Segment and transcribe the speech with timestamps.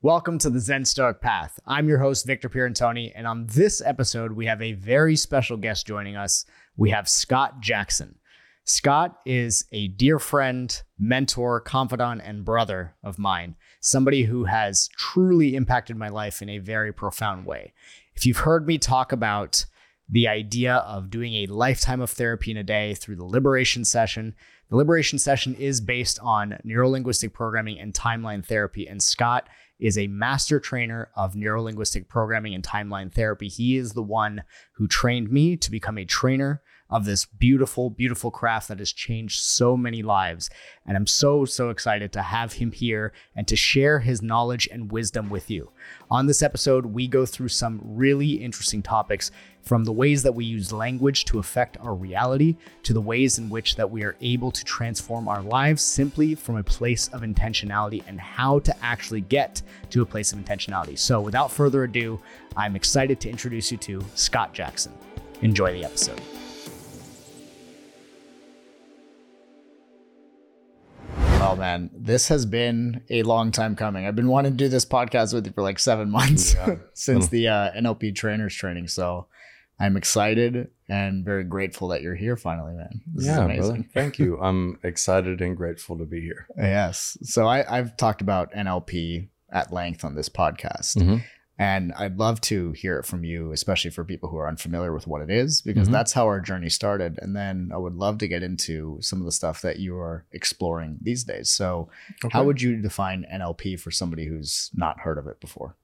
[0.00, 1.58] Welcome to the Zen Stoic Path.
[1.66, 5.88] I'm your host, Victor Pierantoni, and on this episode, we have a very special guest
[5.88, 6.44] joining us.
[6.76, 8.14] We have Scott Jackson.
[8.62, 15.56] Scott is a dear friend, mentor, confidant, and brother of mine, somebody who has truly
[15.56, 17.72] impacted my life in a very profound way.
[18.14, 19.66] If you've heard me talk about
[20.08, 24.36] the idea of doing a lifetime of therapy in a day through the liberation session,
[24.70, 28.86] the liberation session is based on neurolinguistic programming and timeline therapy.
[28.86, 33.48] And Scott is a master trainer of neurolinguistic programming and timeline therapy.
[33.48, 34.42] He is the one
[34.72, 39.40] who trained me to become a trainer of this beautiful, beautiful craft that has changed
[39.40, 40.48] so many lives.
[40.86, 44.90] And I'm so, so excited to have him here and to share his knowledge and
[44.90, 45.70] wisdom with you.
[46.10, 49.30] On this episode, we go through some really interesting topics
[49.68, 53.50] from the ways that we use language to affect our reality to the ways in
[53.50, 58.02] which that we are able to transform our lives simply from a place of intentionality
[58.08, 59.60] and how to actually get
[59.90, 60.98] to a place of intentionality.
[60.98, 62.18] So without further ado,
[62.56, 64.90] I'm excited to introduce you to Scott Jackson.
[65.42, 66.20] Enjoy the episode.
[71.40, 74.06] Oh man, this has been a long time coming.
[74.06, 76.76] I've been wanting to do this podcast with you for like seven months yeah.
[76.94, 78.88] since the uh, NLP trainers training.
[78.88, 79.26] So
[79.80, 83.00] I'm excited and very grateful that you're here finally, man.
[83.14, 83.84] This yeah, brother.
[83.94, 84.40] Thank you.
[84.40, 86.46] I'm excited and grateful to be here.
[86.56, 87.16] Yes.
[87.22, 90.96] So I, have talked about NLP at length on this podcast.
[90.96, 91.16] Mm-hmm.
[91.60, 95.08] And I'd love to hear it from you, especially for people who are unfamiliar with
[95.08, 95.92] what it is, because mm-hmm.
[95.92, 97.18] that's how our journey started.
[97.20, 100.24] And then I would love to get into some of the stuff that you are
[100.32, 101.50] exploring these days.
[101.50, 101.90] So,
[102.24, 102.32] okay.
[102.32, 105.76] how would you define NLP for somebody who's not heard of it before?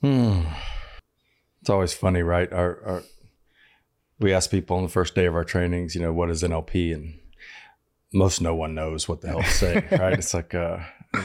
[0.00, 0.42] Hmm.
[1.64, 2.52] It's always funny, right?
[2.52, 3.02] Our, our,
[4.18, 6.92] we ask people on the first day of our trainings, you know, what is NLP,
[6.92, 7.18] and
[8.12, 10.12] most no one knows what the hell to say, right?
[10.12, 10.80] It's like uh,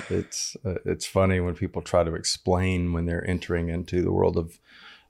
[0.10, 4.38] it's uh, it's funny when people try to explain when they're entering into the world
[4.38, 4.58] of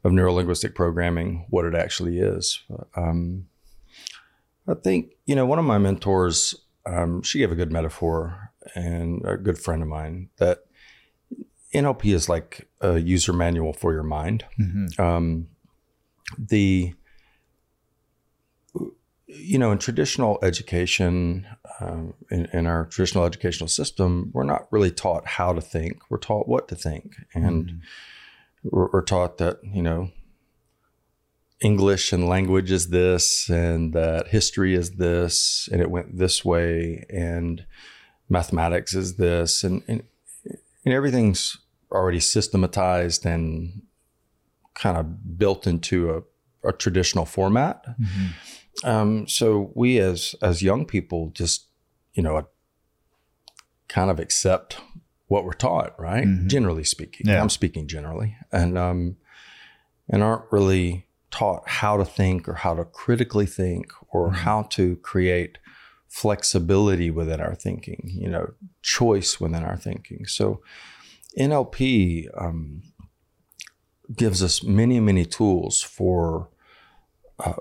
[0.03, 2.63] of neurolinguistic programming what it actually is.
[2.95, 3.49] Um,
[4.67, 6.55] I think you know one of my mentors.
[6.87, 10.63] Um, she gave a good metaphor, and a good friend of mine that
[11.71, 14.45] NLP is like a user manual for your mind.
[14.59, 15.01] Mm-hmm.
[15.01, 15.47] Um,
[16.37, 16.93] the
[19.31, 21.45] you know, in traditional education,
[21.79, 26.01] um, in, in, our traditional educational system, we're not really taught how to think.
[26.09, 27.77] We're taught what to think, and mm-hmm.
[28.63, 30.09] we're, we're, taught that you know,
[31.61, 37.05] English and language is this, and that history is this, and it went this way,
[37.11, 37.65] and
[38.29, 40.03] mathematics is this, and, and
[40.85, 41.57] and everything's
[41.91, 43.81] already systematized and
[44.75, 46.11] kind of built into
[46.63, 47.83] a, a traditional format.
[47.99, 48.87] Mm-hmm.
[48.87, 51.67] Um, so we as as young people just
[52.13, 52.47] you know
[53.87, 54.79] kind of accept
[55.27, 56.25] what we're taught, right?
[56.25, 56.47] Mm-hmm.
[56.47, 57.41] Generally speaking, yeah.
[57.41, 59.17] I'm speaking generally, and um,
[60.07, 64.35] and aren't really taught how to think or how to critically think or mm-hmm.
[64.35, 65.59] how to create
[66.07, 68.51] flexibility within our thinking, you know,
[68.81, 70.25] choice within our thinking.
[70.25, 70.61] So
[71.37, 72.83] NLP um,
[74.15, 76.49] gives us many, many tools for
[77.39, 77.53] uh,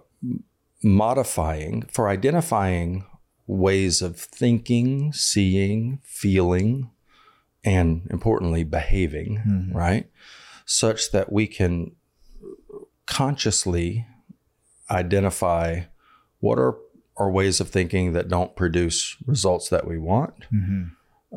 [0.83, 3.05] modifying, for identifying
[3.47, 6.91] ways of thinking, seeing, feeling,
[7.65, 9.77] and importantly, behaving, mm-hmm.
[9.77, 10.11] right?
[10.65, 11.93] Such that we can
[13.07, 14.07] consciously
[14.91, 15.83] identify
[16.41, 16.77] what are
[17.19, 20.35] are ways of thinking that don't produce results that we want?
[20.55, 20.85] Mm-hmm.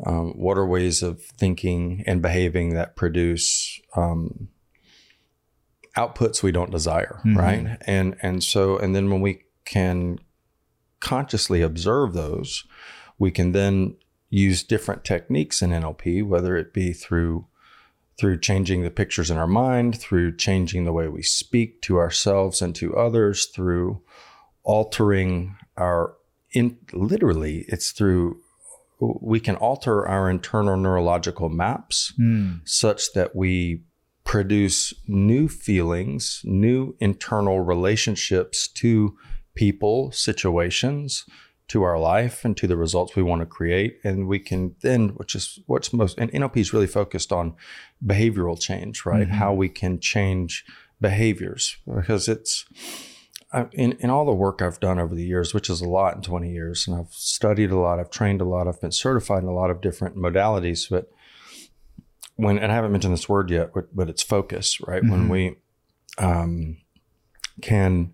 [0.06, 4.48] Um, what are ways of thinking and behaving that produce um,
[5.96, 7.36] outputs we don't desire, mm-hmm.
[7.38, 7.78] right?
[7.86, 10.18] And and so and then when we can
[11.00, 12.64] consciously observe those,
[13.18, 13.96] we can then
[14.30, 17.46] use different techniques in NLP, whether it be through
[18.18, 22.62] through changing the pictures in our mind, through changing the way we speak to ourselves
[22.62, 24.00] and to others, through
[24.64, 26.14] altering our
[26.52, 28.38] in literally it's through
[29.02, 32.60] we can alter our internal neurological maps mm.
[32.64, 33.82] such that we
[34.24, 39.16] produce new feelings, new internal relationships to
[39.54, 41.24] people, situations,
[41.68, 43.98] to our life, and to the results we want to create.
[44.04, 47.54] And we can then, which is what's most, and NLP is really focused on
[48.04, 49.24] behavioral change, right?
[49.24, 49.34] Mm-hmm.
[49.34, 50.64] How we can change
[51.00, 52.66] behaviors because it's,
[53.72, 56.22] in, in all the work I've done over the years, which is a lot in
[56.22, 59.48] 20 years, and I've studied a lot, I've trained a lot, I've been certified in
[59.48, 60.88] a lot of different modalities.
[60.88, 61.10] But
[62.36, 65.02] when, and I haven't mentioned this word yet, but, but it's focus, right?
[65.02, 65.10] Mm-hmm.
[65.10, 65.56] When we
[66.18, 66.78] um,
[67.60, 68.12] can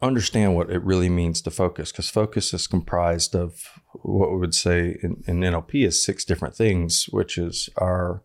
[0.00, 4.54] understand what it really means to focus because focus is comprised of what we would
[4.54, 8.22] say in, in NLP is six different things, which is our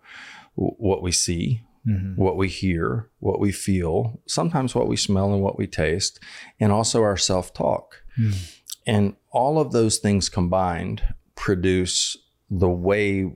[0.56, 2.22] what we see, mm-hmm.
[2.22, 6.20] what we hear, what we feel, sometimes what we smell and what we taste,
[6.60, 8.04] and also our self talk.
[8.20, 8.54] Mm.
[8.86, 11.04] And all of those things combined
[11.36, 12.18] produce
[12.50, 13.32] the way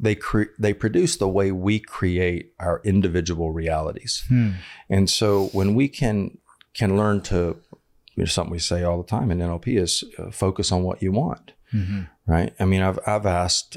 [0.00, 4.24] they cre- they produce the way we create our individual realities.
[4.28, 4.50] Hmm.
[4.88, 6.38] And so when we can
[6.74, 7.56] can learn to
[8.14, 11.02] you know, something we say all the time in NLP is uh, focus on what
[11.02, 11.52] you want.
[11.72, 12.02] Mm-hmm.
[12.26, 12.54] Right?
[12.60, 13.76] I mean, I've I've asked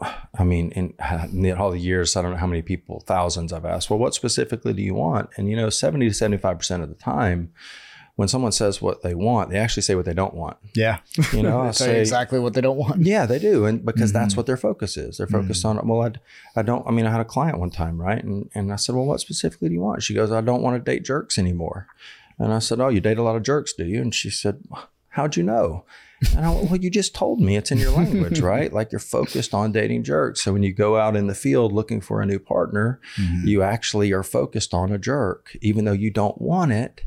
[0.00, 3.64] I mean, in, in, all the years, I don't know how many people, thousands I've
[3.64, 5.30] asked, well, what specifically do you want?
[5.36, 7.52] And, you know, 70 to 75% of the time,
[8.16, 10.56] when someone says what they want, they actually say what they don't want.
[10.74, 10.98] Yeah.
[11.32, 13.02] You know, I say exactly what they don't want.
[13.02, 13.64] Yeah, they do.
[13.64, 14.18] And because mm-hmm.
[14.18, 15.18] that's what their focus is.
[15.18, 15.78] They're focused mm-hmm.
[15.78, 18.22] on, well, I, I don't, I mean, I had a client one time, right?
[18.22, 20.02] And, and I said, well, what specifically do you want?
[20.02, 21.86] She goes, I don't want to date jerks anymore.
[22.38, 24.00] And I said, oh, you date a lot of jerks, do you?
[24.00, 24.62] And she said,
[25.12, 25.84] how'd you know?
[26.36, 28.72] And I went, well, you just told me it's in your language, right?
[28.72, 30.42] Like you're focused on dating jerks.
[30.42, 33.46] So when you go out in the field looking for a new partner, mm-hmm.
[33.46, 37.02] you actually are focused on a jerk, even though you don't want it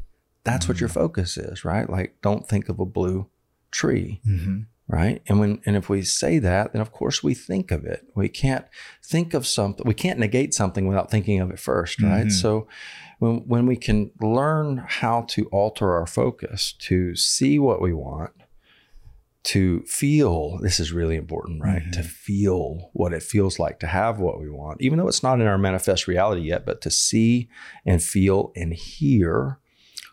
[0.46, 0.74] that's mm-hmm.
[0.74, 1.00] what your mm-hmm.
[1.00, 1.90] focus is, right?
[1.90, 3.28] Like, don't think of a blue
[3.72, 4.62] tree, mm-hmm.
[4.88, 5.22] Right?
[5.28, 8.06] And when and if we say that, then of course we think of it.
[8.16, 8.66] We can't
[9.04, 9.86] think of something.
[9.86, 12.28] We can't negate something without thinking of it first, right?
[12.28, 12.30] Mm-hmm.
[12.30, 12.68] So
[13.20, 18.32] when when we can learn how to alter our focus to see what we want,
[19.46, 21.82] to feel this is really important, right?
[21.82, 21.92] Mm-hmm.
[21.92, 25.40] To feel what it feels like to have what we want, even though it's not
[25.40, 27.50] in our manifest reality yet, but to see
[27.86, 29.60] and feel and hear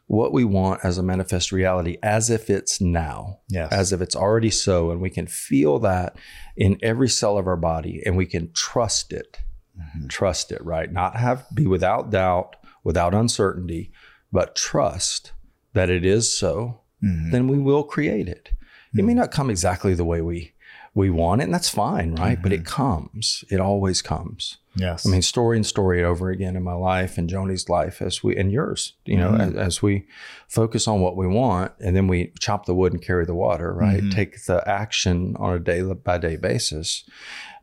[0.06, 3.72] what we want as a manifest reality as if it's now, yes.
[3.72, 4.90] as if it's already so.
[4.90, 6.16] And we can feel that
[6.56, 9.38] in every cell of our body and we can trust it.
[9.78, 10.08] Mm-hmm.
[10.08, 10.92] Trust it, right?
[10.92, 13.90] Not have, be without doubt, without uncertainty,
[14.30, 15.32] but trust
[15.72, 16.82] that it is so.
[17.02, 17.30] Mm-hmm.
[17.30, 18.50] Then we will create it.
[18.52, 18.98] Mm-hmm.
[18.98, 19.20] It may mm-hmm.
[19.20, 20.52] not come exactly the way we
[20.94, 22.40] we want it, and that's fine, right?
[22.40, 22.74] But it mm-hmm.
[22.74, 23.44] comes.
[23.50, 24.58] It always comes.
[24.74, 25.06] Yes.
[25.06, 28.36] I mean, story and story over again in my life and Joni's life as we
[28.36, 29.40] and yours, you know, mm-hmm.
[29.40, 30.06] as, as, we
[30.48, 33.72] focus on what we want and then we chop the wood and carry the water,
[33.72, 34.00] right?
[34.00, 34.10] Mm-hmm.
[34.10, 37.04] Take the action on a day by day basis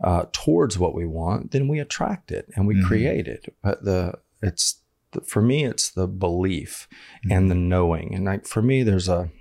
[0.02, 2.88] uh, towards what we want, then we attract it and we mm-hmm.
[2.88, 3.56] create it.
[3.64, 4.82] But the it's
[5.26, 6.88] for me, it's the belief
[7.30, 7.70] and the mm-hmm.
[7.70, 8.16] knowing.
[8.16, 9.32] And like for me, there's a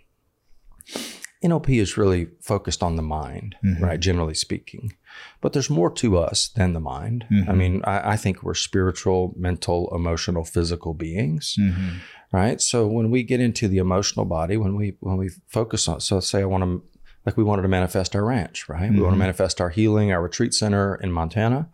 [1.44, 3.85] NLP is really focused on the mind, mm-hmm.
[3.85, 4.00] right?
[4.00, 4.97] Generally speaking.
[5.41, 7.26] But there's more to us than the mind.
[7.31, 7.50] Mm-hmm.
[7.50, 11.56] I mean, I, I, think we're spiritual, mental, emotional, physical beings.
[11.59, 11.99] Mm-hmm.
[12.32, 12.61] Right.
[12.61, 16.20] So when we get into the emotional body, when we when we focus on so
[16.20, 16.82] say I want to
[17.25, 18.91] like we wanted to manifest our ranch, right?
[18.91, 19.19] We want to mm-hmm.
[19.19, 21.69] manifest our healing, our retreat center in Montana.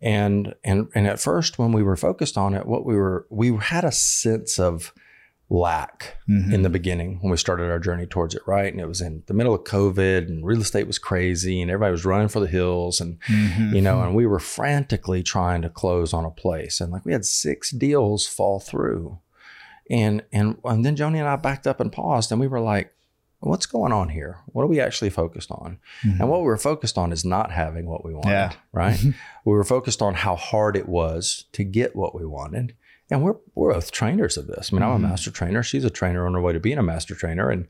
[0.00, 3.56] And and and at first when we were focused on it, what we were we
[3.56, 4.92] had a sense of
[5.50, 6.52] lack mm-hmm.
[6.52, 8.70] in the beginning when we started our journey towards it, right?
[8.70, 11.90] And it was in the middle of COVID and real estate was crazy and everybody
[11.90, 13.74] was running for the hills and, mm-hmm.
[13.74, 16.80] you know, and we were frantically trying to close on a place.
[16.80, 19.18] And like we had six deals fall through.
[19.90, 22.92] And, and, and then Joni and I backed up and paused and we were like,
[23.40, 24.40] what's going on here?
[24.46, 25.78] What are we actually focused on?
[26.02, 26.20] Mm-hmm.
[26.20, 28.52] And what we were focused on is not having what we wanted, yeah.
[28.72, 29.00] right?
[29.44, 32.74] we were focused on how hard it was to get what we wanted
[33.10, 34.70] and we're we're both trainers of this.
[34.70, 34.90] I mean, mm-hmm.
[34.90, 35.10] I'm a mm-hmm.
[35.10, 35.62] master trainer.
[35.62, 37.66] She's a trainer on her way to being a master trainer, and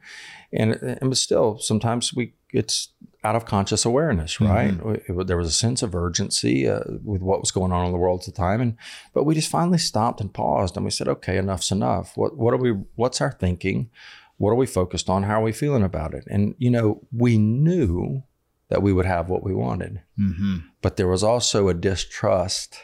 [0.52, 2.88] and and but still sometimes we it's
[3.24, 4.72] out of conscious awareness, right?
[4.72, 5.22] Mm-hmm.
[5.22, 8.20] there was a sense of urgency uh, with what was going on in the world
[8.20, 8.76] at the time, and
[9.12, 12.16] but we just finally stopped and paused, and we said, okay, enough's enough.
[12.16, 12.72] What what are we?
[12.96, 13.90] What's our thinking?
[14.38, 15.24] What are we focused on?
[15.24, 16.24] How are we feeling about it?
[16.28, 18.22] And you know, we knew
[18.70, 20.58] that we would have what we wanted, mm-hmm.
[20.82, 22.78] but there was also a distrust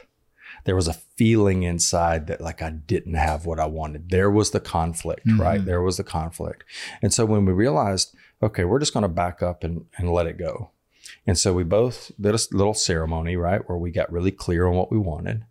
[0.64, 4.10] there was a feeling inside that like I didn't have what I wanted.
[4.10, 5.40] There was the conflict, mm-hmm.
[5.40, 5.64] right?
[5.64, 6.64] There was the conflict.
[7.02, 10.26] And so when we realized, okay, we're just going to back up and, and let
[10.26, 10.70] it go.
[11.26, 14.74] And so we both did a little ceremony, right, where we got really clear on
[14.74, 15.44] what we wanted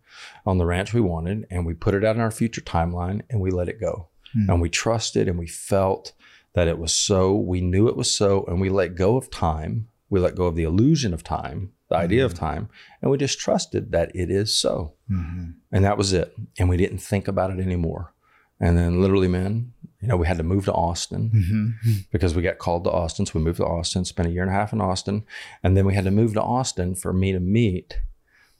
[0.46, 3.40] on the ranch we wanted, and we put it out in our future timeline and
[3.40, 4.08] we let it go.
[4.36, 4.50] Mm-hmm.
[4.50, 6.12] And we trusted and we felt
[6.54, 7.34] that it was so.
[7.34, 9.88] We knew it was so, and we let go of time.
[10.10, 12.44] We let go of the illusion of time the idea of mm-hmm.
[12.44, 12.68] time,
[13.00, 14.94] and we just trusted that it is so.
[15.10, 15.50] Mm-hmm.
[15.72, 16.34] And that was it.
[16.58, 18.12] And we didn't think about it anymore.
[18.60, 21.92] And then, literally, man, you know, we had to move to Austin mm-hmm.
[22.12, 23.26] because we got called to Austin.
[23.26, 25.24] So we moved to Austin, spent a year and a half in Austin.
[25.62, 28.00] And then we had to move to Austin for me to meet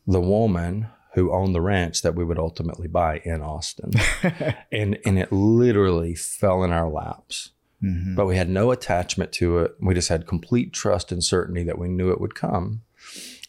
[0.07, 3.93] the woman who owned the ranch that we would ultimately buy in Austin.
[4.73, 7.51] and, and it literally fell in our laps.
[7.83, 8.15] Mm-hmm.
[8.15, 9.75] But we had no attachment to it.
[9.81, 12.83] We just had complete trust and certainty that we knew it would come.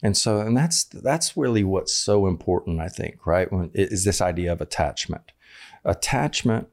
[0.05, 3.51] And so, and that's that's really what's so important, I think, right?
[3.51, 5.31] When is this idea of attachment?
[5.83, 6.67] Attachment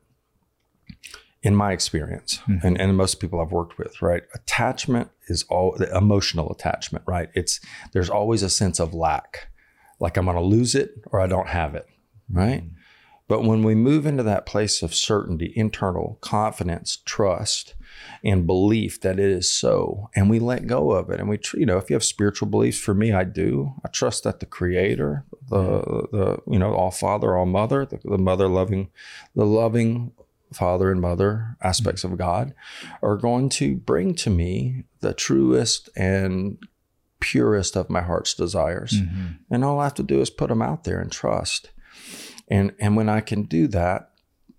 [1.43, 2.63] in my experience Mhm.
[2.63, 4.23] and, and most people I've worked with, right?
[4.35, 7.31] Attachment is all emotional attachment, right?
[7.35, 7.59] It's
[7.93, 9.49] there's always a sense of lack,
[9.99, 11.87] like I'm going to lose it or I don't have it,
[12.31, 12.65] right?
[13.29, 17.75] But when we move into that place of certainty, internal confidence, trust,
[18.25, 21.67] and belief that it is so, and we let go of it, and we, you
[21.67, 23.75] know, if you have spiritual beliefs, for me, I do.
[23.85, 28.19] I trust that the Creator, the the you know, all Father, all Mother, the, the
[28.19, 28.91] Mother loving,
[29.35, 30.13] the loving
[30.53, 32.55] Father and Mother aspects of God,
[33.03, 36.59] are going to bring to me the truest and
[37.21, 39.39] purest of my heart's desires Mhm.
[39.49, 41.71] and all I have to do is put them out there and trust.
[42.49, 44.11] And and when I can do that,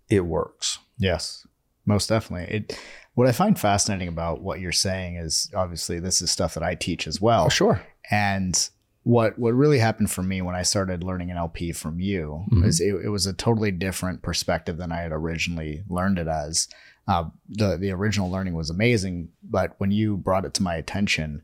[0.09, 0.79] it works.
[0.97, 1.45] Yes,
[1.85, 2.55] most definitely.
[2.55, 2.79] It.
[3.15, 6.75] What I find fascinating about what you're saying is obviously this is stuff that I
[6.75, 7.49] teach as well.
[7.49, 7.81] sure.
[8.09, 8.69] And
[9.03, 12.65] what what really happened for me when I started learning NLP from you Mhm.
[12.65, 16.67] is it, it was a totally different perspective than I had originally learned it as.
[17.07, 21.41] Uh, the the original learning was amazing, but when you brought it to my attention,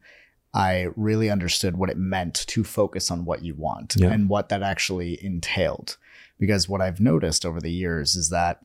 [0.53, 4.09] I really understood what it meant to focus on what you want Yeah.
[4.11, 5.97] and what that actually entailed.
[6.39, 8.61] Because what I've noticed over the years is that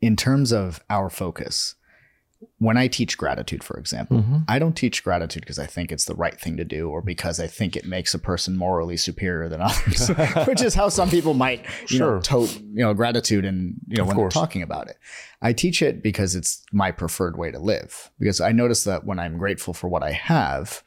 [0.00, 1.74] in terms of our focus,
[2.58, 4.36] when I teach gratitude, for example, Mm-hmm.
[4.48, 7.38] I don't teach gratitude because I think it's the right thing to do or because
[7.40, 10.08] I think it makes a person morally superior than others,
[10.46, 14.02] which is how some people might, you know, tote, you know, gratitude and, you know,
[14.02, 14.34] Of when course.
[14.34, 14.96] they're talking about it.
[15.42, 19.18] I teach it because it's my preferred way to live because I notice that when
[19.18, 20.82] I'm grateful for what I have,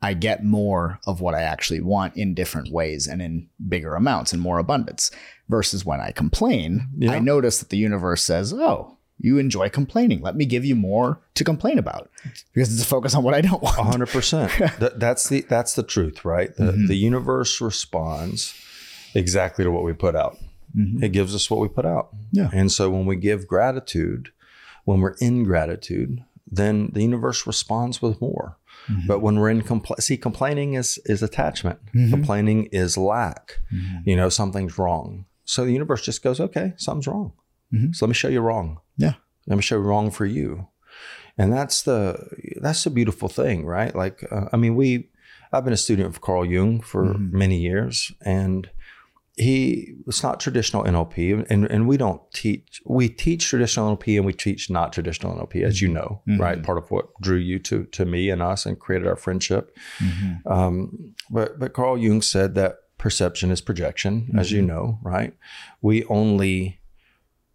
[0.00, 4.32] I get more of what I actually want in different ways and in bigger amounts
[4.32, 5.10] and more abundance
[5.48, 7.12] versus when I complain, Yeah.
[7.12, 10.20] I notice that the universe says, "Oh, you enjoy complaining.
[10.22, 12.10] Let me give you more to complain about
[12.54, 13.78] because it's a focus on what I don't want.
[13.78, 14.52] A hundred percent.
[14.78, 16.54] That- That's the that's the truth, right?
[16.56, 16.88] The Mhm.
[16.88, 18.54] the universe responds
[19.14, 20.36] exactly to what we put out.
[20.76, 21.02] Mhm.
[21.02, 22.10] It gives us what we put out.
[22.32, 22.50] Yeah.
[22.52, 24.30] And so when we give gratitude,
[24.84, 28.56] when we're in gratitude, then the universe responds with more.
[28.88, 29.06] Mhm.
[29.06, 31.78] But when we're in compl- see, complaining is is attachment.
[31.94, 32.10] Mhm.
[32.10, 33.58] Complaining is lack.
[33.72, 34.02] Mhm.
[34.06, 35.24] You know, something's wrong.
[35.44, 37.32] So the universe just goes, okay, something's wrong.
[37.72, 37.94] Mhm.
[37.94, 38.80] So let me show you wrong.
[38.96, 39.14] Yeah.
[39.46, 40.66] Let me show you wrong for you.
[41.36, 42.18] And that's the
[42.60, 43.94] that's the beautiful thing, right?
[43.94, 45.08] Like, uh, I mean, we
[45.52, 47.32] I've been a student of Carl Jung for Mhm.
[47.32, 48.68] many years, and
[49.36, 52.82] he it's not traditional NLP, and and we don't teach.
[52.84, 56.40] We teach traditional NLP, and we teach not traditional NLP, as you know, Mhm.
[56.40, 56.62] right?
[56.62, 59.76] Part of what drew you to to me and us, and created our friendship.
[60.00, 60.40] Mhm.
[60.46, 64.66] Um, but but Carl Jung said that perception is projection, as you Mhm.
[64.66, 65.32] know, right?
[65.80, 66.77] We only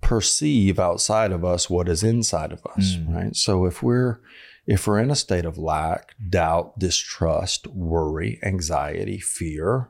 [0.03, 3.15] perceive outside of us what is inside of us, Mm.
[3.15, 3.35] right?
[3.35, 4.19] So if we're
[4.65, 9.89] if we're in a state of lack, doubt, distrust, worry, anxiety, fear,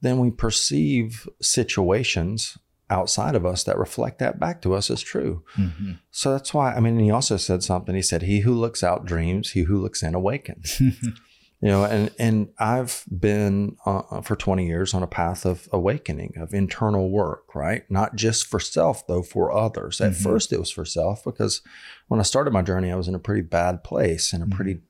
[0.00, 2.56] then we perceive situations
[2.88, 5.42] outside of us that reflect that back to us as true.
[5.56, 5.98] Mhm.
[6.10, 7.94] So that's why I mean he also said something.
[7.96, 10.80] He said, He who looks out dreams, he who looks in awakens
[11.62, 16.32] you know and and i've been uh, for 20 years on a path of awakening
[16.36, 20.22] of internal work right not just for self though for others at Mhm.
[20.22, 21.62] first it was for self because
[22.08, 24.50] when i started my journey i was in a pretty bad place in a Mhm.
[24.50, 24.80] pretty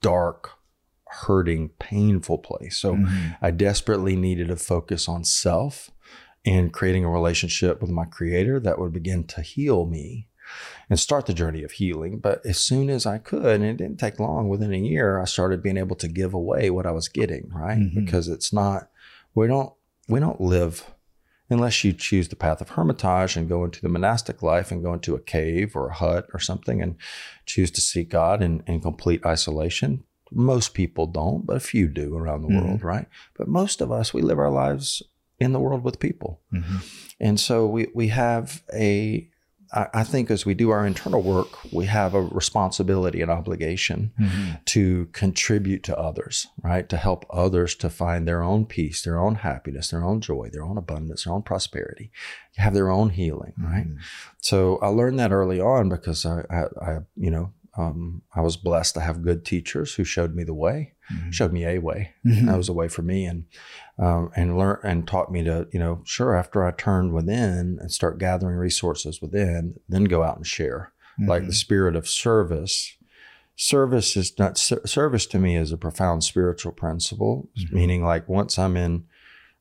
[0.00, 0.50] dark
[1.08, 3.36] hurting painful place so Mhm.
[3.40, 5.90] i desperately needed to focus on self
[6.44, 10.28] and creating a relationship with my creator that would begin to heal me
[10.90, 12.18] and start the journey of healing.
[12.18, 15.24] But as soon as I could, and it didn't take long, within a year, I
[15.24, 17.78] started being able to give away what I was getting, right?
[17.78, 17.94] Mhm.
[17.94, 18.88] Because it's not
[19.34, 19.72] we don't
[20.08, 20.92] we don't live
[21.50, 24.92] unless you choose the path of hermitage and go into the monastic life and go
[24.92, 26.96] into a cave or a hut or something and
[27.44, 30.02] choose to seek God in, in complete isolation.
[30.32, 32.60] Most people don't, but a few do around the Mhm.
[32.60, 33.06] world, right?
[33.38, 35.02] But most of us, we live our lives
[35.38, 36.40] in the world with people.
[36.52, 36.82] Mhm.
[37.20, 39.28] And so we, we have a,
[39.76, 44.12] I I think as we do our internal work, we have a responsibility and obligation
[44.18, 44.64] Mhm.
[44.74, 46.88] to contribute to others, right?
[46.88, 50.64] To help others to find their own peace, their own happiness, their own joy, their
[50.64, 52.10] own abundance, their own prosperity,
[52.56, 53.86] have their own healing, right?
[53.88, 53.98] Mhm.
[54.40, 58.56] So I learned that early on because I, I, I you know, um, I was
[58.56, 61.30] blessed to have good teachers who showed me the way, Mhm.
[61.32, 62.46] showed me a way, Mhm.
[62.46, 63.44] that was a way for me and
[63.98, 67.90] um, and learn and taught me to you know sure after i turn within and
[67.92, 70.92] start gathering resources within then go out and share
[71.26, 71.46] like Mhm.
[71.46, 72.96] the spirit of service
[73.56, 77.72] service is not service to me is a profound spiritual principle Mhm.
[77.72, 79.04] meaning like once i'm in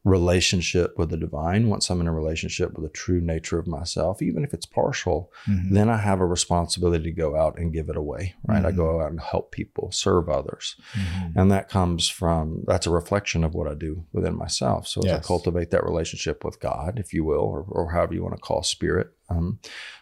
[0.05, 4.21] relationship with the divine, once I'm in a relationship with the true nature of myself,
[4.21, 5.71] even if it's partial, Mhm.
[5.71, 8.63] then I have a responsibility to go out and give it away, right?
[8.63, 8.75] I Mhm.
[8.75, 10.75] go out and help people, serve others.
[10.93, 11.33] Mhm.
[11.35, 14.87] And that comes from, that's a reflection of what I do within myself.
[14.87, 18.21] So as I cultivate that relationship with God, if you will, or, or however you
[18.23, 19.59] want to call spirit, um,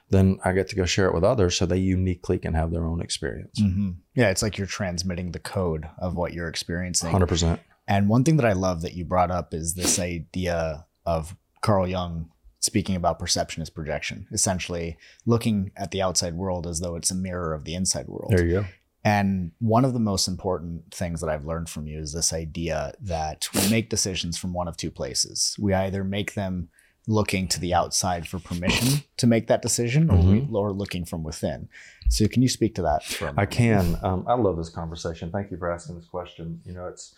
[0.10, 2.86] then I get to go share it with others so they uniquely can have their
[2.86, 3.60] own experience.
[3.62, 3.96] Mhm.
[4.16, 7.10] Yeah, it's like you're transmitting the code of what you're experiencing.
[7.10, 7.62] 100%.
[7.88, 11.88] And one thing that I love that you brought up is this idea of Carl
[11.88, 17.12] Jung speaking about perception as projection, essentially looking at the outside world as though it's
[17.12, 18.32] a mirror of the inside world.
[18.34, 18.66] There you go.
[19.04, 22.94] And one of the most important things that I've learned from you is this idea
[23.02, 25.58] that we make decisions from one of two places.
[25.60, 26.70] We either make them
[27.06, 31.22] looking to the outside for permission to make that decision or, we, or looking from
[31.22, 31.68] within.
[32.08, 33.04] So can you speak to that?
[33.04, 33.42] For a I?
[33.42, 34.00] I can.
[34.04, 35.30] Um, I love this conversation.
[35.30, 36.62] Thank you for asking this question.
[36.64, 37.14] You know, it's,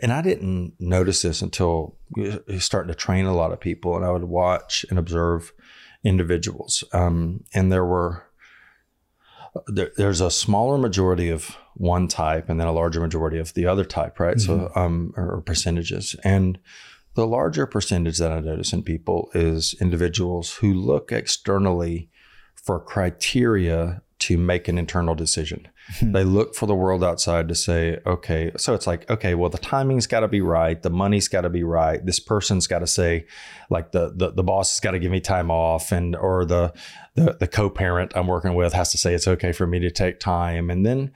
[0.00, 4.04] and I didn't notice this until you're starting to train a lot of people, and
[4.04, 5.52] I would watch and observe
[6.04, 6.84] individuals.
[6.92, 8.24] Um, and there were,
[9.66, 13.66] there, there's a smaller majority of one type and then a larger majority of the
[13.66, 14.40] other type, right?
[14.40, 16.16] So, um, or percentages.
[16.24, 16.58] And
[17.14, 22.08] the larger percentage that I notice in people is individuals who look externally
[22.54, 25.68] for criteria to make an internal decision.
[26.00, 29.58] They look for the world outside to say, okay, so it's like, okay, well, the
[29.58, 32.04] timing's got to be right, the money's got to be right.
[32.04, 33.26] This person's got to say,
[33.70, 36.72] like the the, the boss has got to give me time off, and or the
[37.14, 40.20] the the co-parent I'm working with has to say it's okay for me to take
[40.20, 41.12] time, and then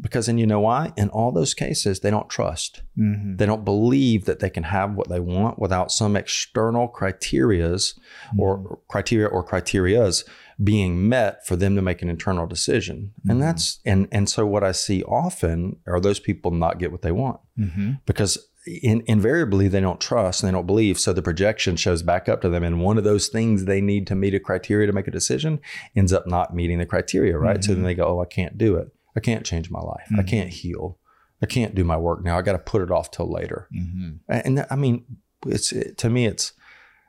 [0.00, 0.92] because then you know why?
[0.96, 2.82] In all those cases, they don't trust.
[2.98, 3.38] Mhm.
[3.38, 7.98] They don't believe that they can have what they want without some external criterias
[8.38, 10.24] or criteria or criterias
[10.62, 13.12] being met for them to make an internal decision.
[13.26, 13.30] Mhm.
[13.32, 17.02] And that's and and so what I see often are those people not get what
[17.02, 18.00] they want Mhm.
[18.06, 18.38] because
[18.82, 20.98] in, invariably they don't trust and they don't believe.
[20.98, 24.06] So the projection shows back up to them, and one of those things they need
[24.08, 25.60] to meet a criteria to make a decision
[25.94, 27.62] ends up not meeting the criteria, right?
[27.62, 28.88] So then they go, "Oh, I can't do it.
[29.14, 30.08] I can't change my life.
[30.18, 30.26] I Mhm.
[30.26, 30.98] can't heal.
[31.40, 32.36] I can't do my work now.
[32.38, 34.18] I got to put it off till later." Mhm.
[34.28, 35.04] And I mean,
[35.46, 36.52] it's it, to me, it's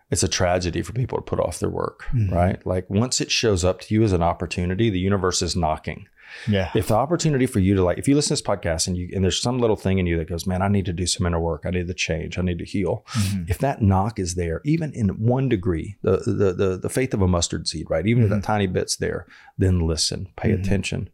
[0.10, 2.32] it's a tragedy for people to put off their work, Mhm.
[2.32, 2.66] right?
[2.66, 6.08] Like once it shows up to you as an opportunity, the universe is knocking
[6.48, 6.72] Yeah.
[6.76, 9.10] if the opportunity for you to like if you listen to this podcast and you
[9.16, 11.26] and there's some little thing in you that goes man i need to do some
[11.26, 13.50] inner work i need to change i need to heal Mhm.
[13.50, 17.22] if that knock is there even in one degree the the the, the faith of
[17.22, 19.26] a mustard seed right even if that tiny bit's there
[19.58, 20.60] then listen pay Mhm.
[20.60, 21.10] attention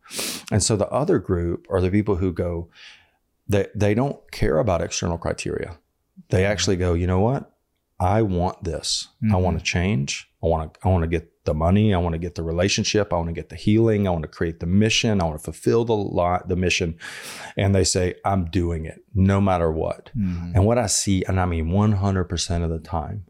[0.52, 2.70] and so the other group are the people who go
[3.48, 5.78] they they don't care about external criteria
[6.30, 7.52] they actually go you know what
[8.04, 9.42] i want this i Mhm.
[9.46, 12.20] want to change i want to i want to get the money i want to
[12.20, 15.22] get the relationship i want to get the healing i want to create the mission
[15.22, 16.90] i want to fulfill the lot the mission
[17.58, 20.52] and they say i'm doing it no matter what Mhm.
[20.56, 23.26] and what I see, and I mean 100% of the time,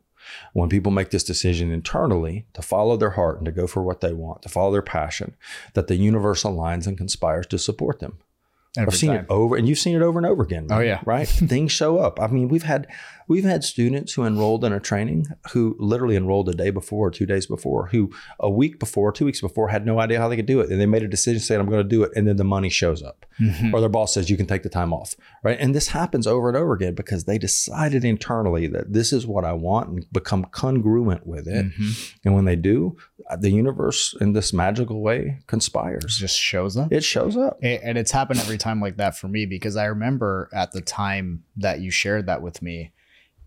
[0.54, 4.00] when people make this decision internally to follow their heart and to go for what
[4.02, 5.36] they want, to follow their passion,
[5.76, 8.14] that the universe aligns and conspires to support them.
[8.78, 9.20] Every I've seen time.
[9.20, 10.68] it over, and you've seen it over and over again.
[10.72, 11.02] Oh, yeah.
[11.06, 11.28] right.
[11.54, 12.20] Things show up.
[12.20, 12.88] I mean, we've had
[13.28, 17.12] we've had students who enrolled in a training who literally enrolled a day before, or
[17.12, 20.36] two days before, who a week before, two weeks before, had no idea how they
[20.36, 22.28] could do it, and they made a decision saying, "I'm going to do it," and
[22.28, 23.74] then the money shows up Mhm.
[23.74, 25.58] or their boss says you can take the time off, right?
[25.60, 29.44] And this happens over and over again because they decided internally that this is what
[29.46, 31.66] I want and become congruent with it.
[31.68, 32.14] Mhm.
[32.26, 32.96] And when they do,
[33.30, 36.18] uh, the universe in this magical way It conspires.
[36.18, 36.92] just shows up.
[36.92, 37.58] It shows up.
[37.62, 41.44] And it's happened every time like that for me because I remember at the time
[41.58, 42.92] that you shared that with me,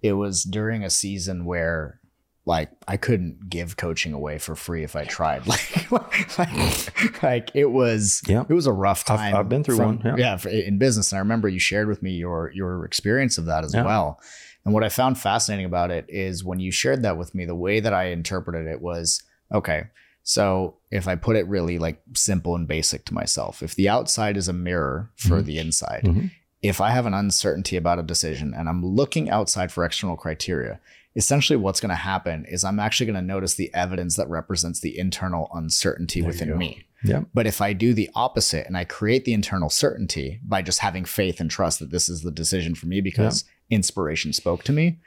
[0.02, 2.00] it was during a season where
[2.44, 5.42] like I couldn't give coaching away for free if I tried.
[5.90, 8.44] Like, like, like it was, Yeah.
[8.48, 9.35] it was a rough I've- time.
[9.37, 10.37] I've been through one, yeah.
[10.37, 11.11] for, in business.
[11.12, 13.85] And I remember you shared with me your your experience of that as Yeah.
[13.85, 14.20] well.
[14.64, 17.54] And what I found fascinating about it is when you shared that with me, the
[17.54, 19.85] way that I interpreted it was okay.
[20.24, 24.37] So if I put it really like simple and basic to myself, if the outside
[24.37, 25.44] is a mirror for Mhm.
[25.44, 26.30] the inside, Mhm.
[26.68, 30.81] If I have an uncertainty about a decision and I'm looking outside for external criteria,
[31.14, 34.81] essentially what's going to happen is I'm actually going to notice the evidence that represents
[34.81, 36.85] the internal uncertainty There within me.
[37.05, 37.22] Yeah.
[37.35, 41.05] But if I do the opposite and I create the internal certainty by just having
[41.05, 44.98] faith and trust that this is the decision for me because inspiration spoke to me,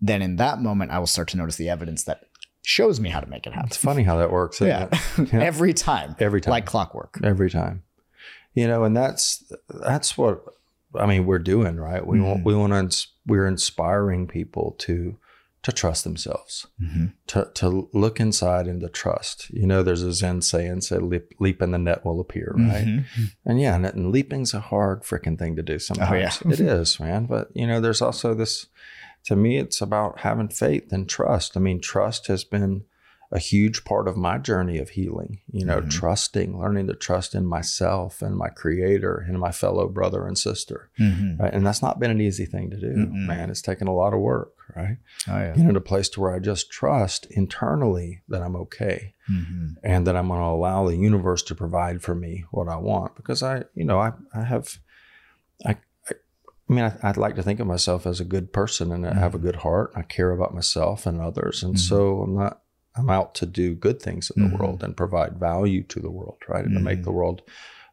[0.00, 2.24] then in that moment I will start to notice the evidence that
[2.62, 3.68] shows me how to make it happen.
[3.68, 4.60] It's funny how that works.
[4.60, 4.88] Yeah.
[4.92, 5.32] it?
[5.32, 5.40] Yeah.
[5.40, 6.16] Every time.
[6.18, 6.52] Every time.
[6.52, 7.18] Like clockwork.
[7.24, 7.82] every time
[8.58, 10.42] you know and that's that's what
[10.94, 12.44] i mean we're doing right we want Mhm.
[12.44, 15.18] we want to ins- we're inspiring people to
[15.64, 16.66] to trust themselves
[17.26, 21.34] to to look inside and to trust you know there's a zen saying say leap,
[21.40, 23.04] leap and the net will appear right Mhm.
[23.44, 26.32] and yeah and, and leaping's a hard freaking thing to do sometimes Oh, yeah.
[26.52, 28.66] it is man but you know there's also this
[29.24, 31.54] to me, it's about having faith and trust.
[31.56, 32.84] I mean, trust has been
[33.30, 35.90] a huge part of my journey of healing, you know, Mhm.
[35.90, 40.88] trusting, learning to trust in myself and my creator and my fellow brother and sister.
[40.98, 41.38] Mhm.
[41.38, 41.52] Right.
[41.52, 43.26] And that's not been an easy thing to do, Mm-mm.
[43.26, 43.50] man.
[43.50, 44.96] It's taken a lot of work, right?
[45.28, 45.54] Oh yeah.
[45.54, 49.74] Get into a place to where I just trust internally that I'm okay Mhm.
[49.82, 53.14] and that I'm going to allow the universe to provide for me what I want
[53.14, 54.78] because I, you know, I, I have,
[55.66, 55.72] I,
[56.08, 56.14] I,
[56.70, 59.12] I mean, I, I'd like to think of myself as a good person and I
[59.12, 59.92] have a good heart.
[59.94, 61.62] I care about myself and others.
[61.62, 61.78] And Mhm.
[61.78, 62.62] so I'm not,
[62.98, 64.58] I'm out to do good things in the Mhm.
[64.58, 66.64] world and provide value to the world, right?
[66.64, 67.42] And to make the world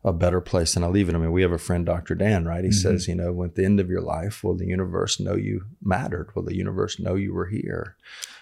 [0.04, 1.16] a better place than I leave it.
[1.16, 2.14] I mean, we have a friend, Dr.
[2.16, 2.64] Dan, right?
[2.64, 2.74] He Mhm.
[2.82, 6.30] says, you know, at the end of your life, will the universe know you mattered?
[6.36, 7.96] Will the universe know you were here?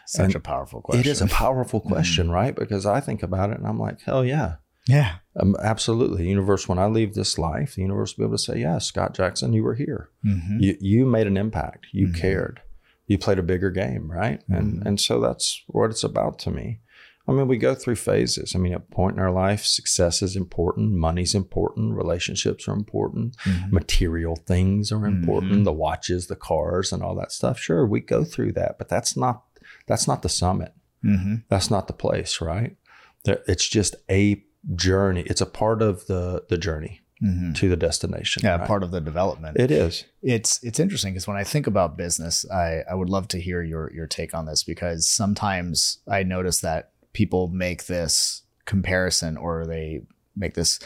[0.06, 1.00] Such And a powerful question.
[1.00, 2.54] It is a powerful question, right?
[2.56, 4.56] Because I think about it and I'm like, hell yeah.
[4.88, 5.14] yeah.
[5.38, 6.24] Um, absolutely.
[6.24, 8.80] The universe, when I leave this life, the universe will be able to say, yeah,
[8.80, 10.10] Scott Jackson, you were here.
[10.26, 10.60] Mhm.
[10.60, 11.86] You, you made an impact.
[11.94, 12.16] You Mhm.
[12.16, 12.62] cared.
[13.14, 14.42] You played a bigger game, right?
[14.50, 14.86] And Mhm.
[14.88, 16.80] and so that's what it's about to me.
[17.28, 18.54] I mean, we go through phases.
[18.56, 22.74] I mean, at a point in our life, success is important, money's important, relationships are
[22.74, 23.72] important, Mhm.
[23.72, 25.64] material things are important, Mhm.
[25.64, 27.60] the watches, the cars, and all that stuff.
[27.60, 29.44] Sure, we go through that, but that's not
[29.86, 30.74] that's not the summit.
[31.06, 31.44] Mhm.
[31.50, 32.76] That's not the place, right?
[33.52, 34.44] It's just a
[34.76, 35.22] journey.
[35.28, 37.56] It's a part of the the journey Mhm.
[37.56, 38.42] to the destination.
[38.44, 38.68] Yeah, right?
[38.68, 39.58] part of the development.
[39.60, 40.06] It is.
[40.22, 43.62] it's it's interesting because when I think about business, I I would love to hear
[43.62, 49.66] your your take on this because sometimes I notice that people make this comparison or
[49.66, 50.02] they
[50.36, 50.80] make this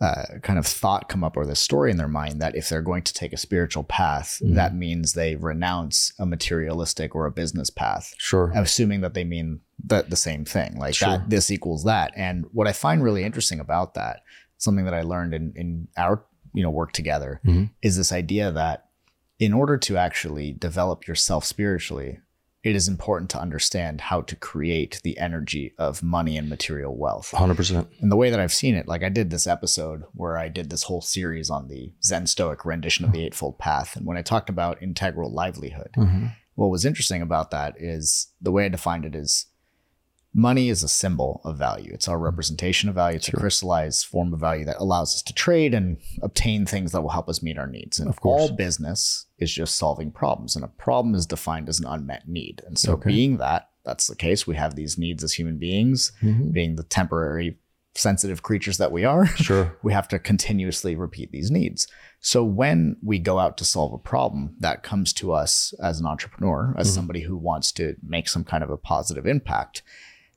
[0.00, 2.82] uh, kind of thought come up or this story in their mind that if they're
[2.82, 4.56] going to take a spiritual path, Mhm.
[4.56, 8.12] that means they renounce a materialistic or a business path.
[8.18, 8.50] Sure.
[8.56, 11.08] assuming that they mean the, the same thing like Sure.
[11.18, 14.20] that this equals that and what i find really interesting about that
[14.62, 17.70] something that i learned in, in our you know work together Mhm.
[17.82, 18.86] is this idea that
[19.38, 22.18] in order to actually develop yourself spiritually
[22.62, 27.32] it is important to understand how to create the energy of money and material wealth
[27.32, 27.88] 100%.
[28.00, 30.70] and the way that I've seen it, like I did this episode where I did
[30.70, 33.96] this whole series on the Zen Stoic rendition of the Eightfold Path.
[33.96, 36.36] And when I talked about integral livelihood, Mhm.
[36.54, 39.46] what was interesting about that is the way I defined it is
[40.34, 41.90] money is a symbol of value.
[41.92, 43.16] It's our representation of value.
[43.16, 47.02] It's a crystallized form of value that allows us to trade and obtain things that
[47.02, 47.98] will help us meet our needs.
[47.98, 48.50] And Of course.
[48.50, 50.56] all business is just solving problems.
[50.56, 52.62] And a problem is defined as an unmet need.
[52.66, 53.10] And so Okay.
[53.10, 56.52] being that that's the case, we have these needs as human beings, Mhm.
[56.52, 57.58] being the temporary
[57.94, 59.76] sensitive creatures that we are Sure.
[59.82, 61.86] we have to continuously repeat these needs.
[62.20, 66.06] So when we go out to solve a problem that comes to us as an
[66.06, 66.94] entrepreneur, as Mhm.
[66.94, 69.82] somebody who wants to make some kind of a positive impact,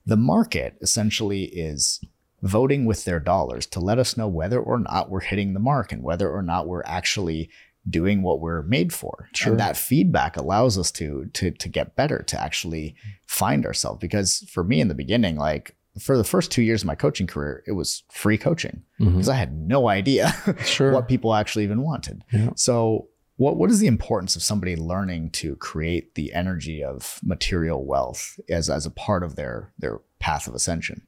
[0.05, 1.99] the market essentially is
[2.41, 5.91] voting with their dollars to let us know whether or not we're hitting the mark
[5.91, 7.49] and whether or not we're actually
[7.89, 9.29] doing what we're made for.
[9.33, 9.51] Sure.
[9.51, 12.95] And that feedback allows us to to to get better, to actually
[13.27, 13.99] find ourselves.
[13.99, 17.27] Because for me in the beginning, like for the first two years of my coaching
[17.27, 19.11] career, it was free coaching mm-hmm.
[19.11, 20.33] because I had no idea
[20.65, 20.91] Sure.
[20.91, 22.23] what people actually even wanted.
[22.31, 22.49] Yeah.
[22.55, 23.07] So,
[23.38, 28.39] what what is the importance of somebody learning to create the energy of material wealth
[28.50, 31.08] as as a part of their their path of ascension?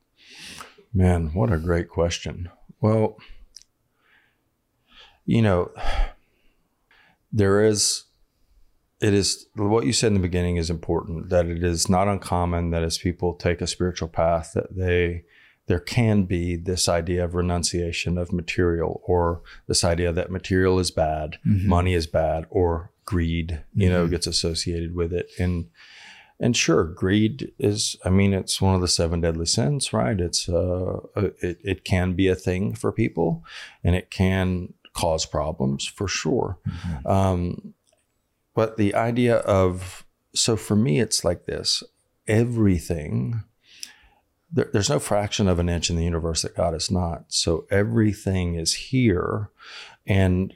[0.93, 2.49] Man, what a great question.
[2.81, 3.17] Well,
[5.25, 5.71] you know,
[7.31, 8.05] there is,
[9.01, 12.71] it is what you said in the beginning is important that it is not uncommon
[12.71, 15.25] that as people take a spiritual path, that they,
[15.67, 20.91] there can be this idea of renunciation of material or this idea that material is
[20.91, 24.11] bad, money is bad, or greed, you know, Mhm.
[24.11, 25.29] gets associated with it.
[25.39, 25.67] And,
[26.39, 30.19] and sure, greed is, I mean, it's one of the seven deadly sins, right?
[30.19, 33.43] It's, uh, it, it can be a thing for people
[33.83, 36.57] and it can cause problems for sure.
[36.67, 37.05] Mhm.
[37.05, 37.73] Um,
[38.55, 41.83] but the idea of, so for me, it's like this
[42.27, 43.43] everything,
[44.51, 47.25] there, there's no fraction of an inch in the universe that God is not.
[47.27, 49.49] So everything is here.
[50.05, 50.53] And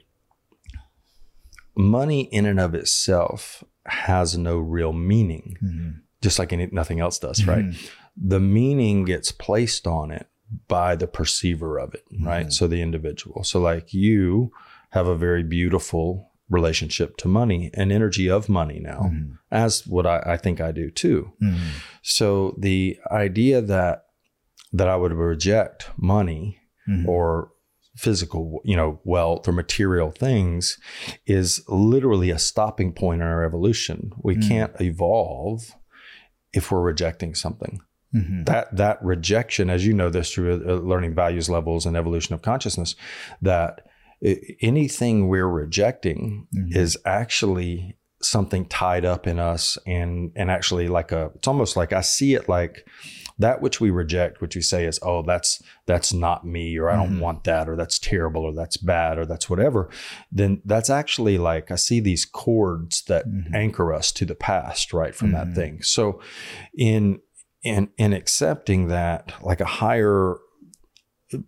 [1.76, 6.00] money in and of itself has no real meaning, Mhm.
[6.20, 7.64] just like any, nothing else does, right?
[7.64, 7.90] Mhm.
[8.16, 10.28] The meaning gets placed on it
[10.68, 12.46] by the perceiver of it, right?
[12.48, 12.52] Mhm.
[12.52, 13.42] So the individual.
[13.42, 14.52] So, like you
[14.90, 19.38] have a very beautiful relationship to money and energy of money now, Mhm.
[19.50, 21.32] as what I, I think I do too.
[21.42, 21.58] Mhm.
[22.02, 24.04] So the idea that
[24.74, 27.06] that I would reject money Mhm.
[27.06, 27.50] or
[27.96, 30.78] physical, you know, wealth or material things
[31.26, 34.12] is literally a stopping point in our evolution.
[34.22, 34.48] We Mm.
[34.48, 35.60] can't evolve
[36.54, 37.80] if we're rejecting something.
[38.14, 38.46] Mhm.
[38.46, 42.40] That that rejection, as you know this through uh, learning values levels and evolution of
[42.42, 42.94] consciousness,
[43.42, 43.86] that
[44.60, 46.76] anything we're rejecting Mhm.
[46.76, 51.92] is actually something tied up in us and and actually like a it's almost like
[51.92, 52.86] I see it like
[53.38, 56.96] that which we reject, which we say is, oh, that's that's not me, or I
[56.96, 57.20] don't mm-hmm.
[57.20, 59.90] want that, or that's terrible, or that's bad, or that's whatever,
[60.30, 63.54] then that's actually like I see these cords that mm-hmm.
[63.54, 65.50] anchor us to the past, right, from mm-hmm.
[65.50, 65.82] that thing.
[65.82, 66.20] So
[66.76, 67.20] in
[67.62, 70.36] in in accepting that, like a higher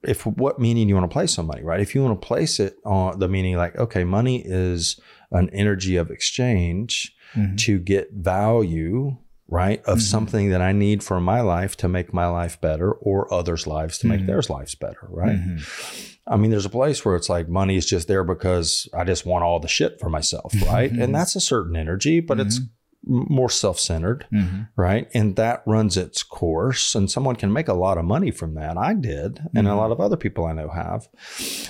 [0.03, 1.81] if what meaning you want to place on money, right?
[1.81, 5.97] If you want to place it on the meaning like, okay, money is an energy
[5.97, 7.57] of exchange mm-hmm.
[7.57, 9.17] to get value
[9.49, 9.81] right?
[9.81, 10.07] Of mm-hmm.
[10.07, 13.99] something that I need for my life to make my life better or others' lives
[13.99, 14.27] to make mm-hmm.
[14.27, 15.37] theirs lives better, right?
[15.37, 16.13] Mm-hmm.
[16.27, 19.27] I mean, there's a place where it's like money is just there because I just
[19.27, 20.91] want all the shit for myself, right?
[20.91, 21.13] and mm-hmm.
[21.13, 22.67] that's a certain energy, but it's mm-hmm.
[23.07, 24.63] More self centered, mm-hmm.
[24.77, 25.09] right?
[25.15, 26.95] And that runs its course.
[26.95, 28.77] And someone can make a lot of money from that.
[28.77, 31.09] I did, and a lot of other people I know have.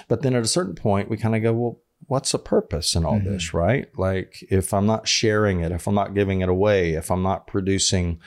[0.09, 3.05] But then at a certain point, we kind of go, well, what's the purpose in
[3.05, 3.33] all mm-hmm.
[3.33, 3.87] this, right?
[3.97, 7.47] Like if I'm not sharing it, if I'm not giving it away, if I'm not
[7.47, 8.21] producing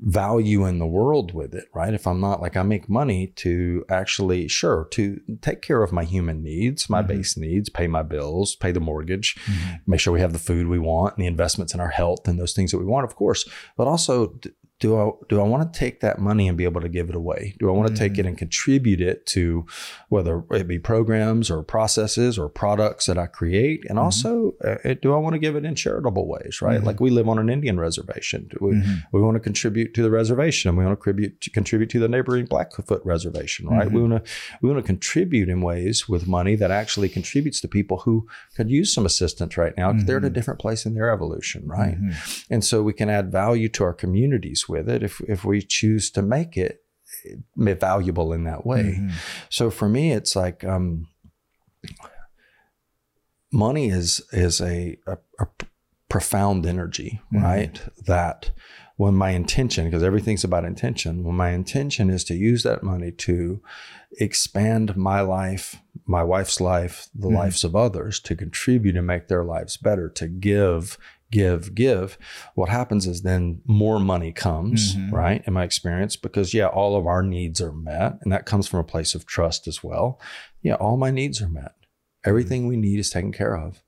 [0.00, 1.94] value in the world with it, right?
[1.94, 6.04] If I'm not like I make money to actually, sure, to take care of my
[6.04, 7.08] human needs, my mm-hmm.
[7.08, 9.76] base needs, pay my bills, pay the mortgage, mm-hmm.
[9.86, 12.38] make sure we have the food we want and the investments in our health and
[12.38, 14.38] those things that we want, of course, but also
[14.80, 17.14] do I do I want to take that money and be able to give it
[17.14, 17.54] away?
[17.58, 18.02] Do I want to mm-hmm.
[18.02, 18.28] take it mm-hmm.
[18.28, 19.66] and contribute it to
[20.08, 23.84] whether it be programs or processes or products that I create?
[23.88, 24.04] And mm-hmm.
[24.04, 26.60] also, uh, do I want to give it in charitable ways?
[26.60, 26.86] Right, mm-hmm.
[26.86, 28.48] like we live on an Indian reservation.
[28.50, 28.94] Do we mm-hmm.
[29.12, 32.00] we want to contribute to the reservation, and we want to contribute to contribute to
[32.00, 33.68] the neighboring Blackfoot reservation.
[33.68, 34.10] Right, we mm-hmm.
[34.10, 37.98] want to we want to contribute in ways with money that actually contributes to people
[37.98, 39.92] who could use some assistance right now.
[39.92, 41.96] They're at a different place in their evolution, right?
[42.50, 46.10] And so we can add value to our communities with it if if we choose
[46.12, 46.84] to make it
[47.56, 48.96] valuable in that way.
[48.98, 49.10] Mm-hmm.
[49.48, 51.08] So for me, it's like um,
[53.52, 55.46] money is is a, a, a
[56.08, 57.44] profound energy, mm-hmm.
[57.44, 57.80] right?
[58.06, 58.50] That
[58.96, 63.10] when my intention, because everything's about intention, when my intention is to use that money
[63.10, 63.60] to
[64.20, 67.38] expand my life, my wife's life, the mm-hmm.
[67.38, 70.96] lives of others, to contribute and make their lives better, to give
[71.34, 72.16] give, give,
[72.54, 75.14] what happens is then more money comes, mm-hmm.
[75.14, 75.42] right?
[75.46, 78.18] In my experience, because yeah, all of our needs are met.
[78.22, 80.20] And that comes from a place of trust as well.
[80.62, 81.74] Yeah, all my needs are met.
[82.24, 82.68] Everything mm-hmm.
[82.68, 83.82] we need is taken care of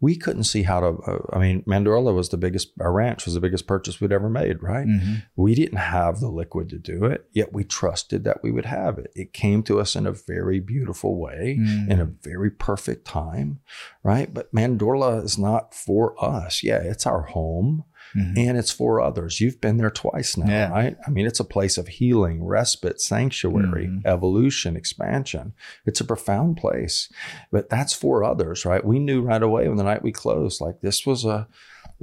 [0.00, 0.86] we couldn't see how to.
[0.86, 2.70] Uh, I mean, Mandorla was the biggest.
[2.80, 4.62] Our ranch was the biggest purchase we'd ever made.
[4.62, 4.86] Right?
[4.86, 5.14] Mm-hmm.
[5.36, 8.98] We didn't have the liquid to do it, yet we trusted that we would have
[8.98, 9.12] it.
[9.14, 11.90] It came to us in a very beautiful way, mm-hmm.
[11.90, 13.60] in a very perfect time,
[14.02, 14.32] right?
[14.32, 16.62] But Mandorla is not for us.
[16.62, 18.34] Yeah, it's our home mm-hmm.
[18.36, 19.40] and it's for others.
[19.40, 20.70] You've been there twice now, yeah.
[20.70, 20.96] right?
[21.06, 24.06] I mean, it's a place of healing, respite, sanctuary, mm-hmm.
[24.06, 25.52] evolution, expansion.
[25.86, 27.08] It's a profound place,
[27.50, 28.84] but that's for others, right?
[28.84, 31.48] We knew right away when the night we closed, like this was a,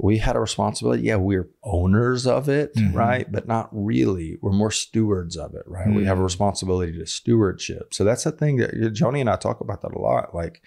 [0.00, 1.02] we had a responsibility.
[1.02, 2.96] Yeah, we're owners of it, mm-hmm.
[2.96, 3.30] right?
[3.30, 4.38] But not really.
[4.40, 5.88] We're more stewards of it, right?
[5.88, 6.24] We have a mm-hmm.
[6.24, 7.92] responsibility to stewardship.
[7.92, 10.36] So that's the thing that Joni and I talk about that a lot.
[10.36, 10.62] Like,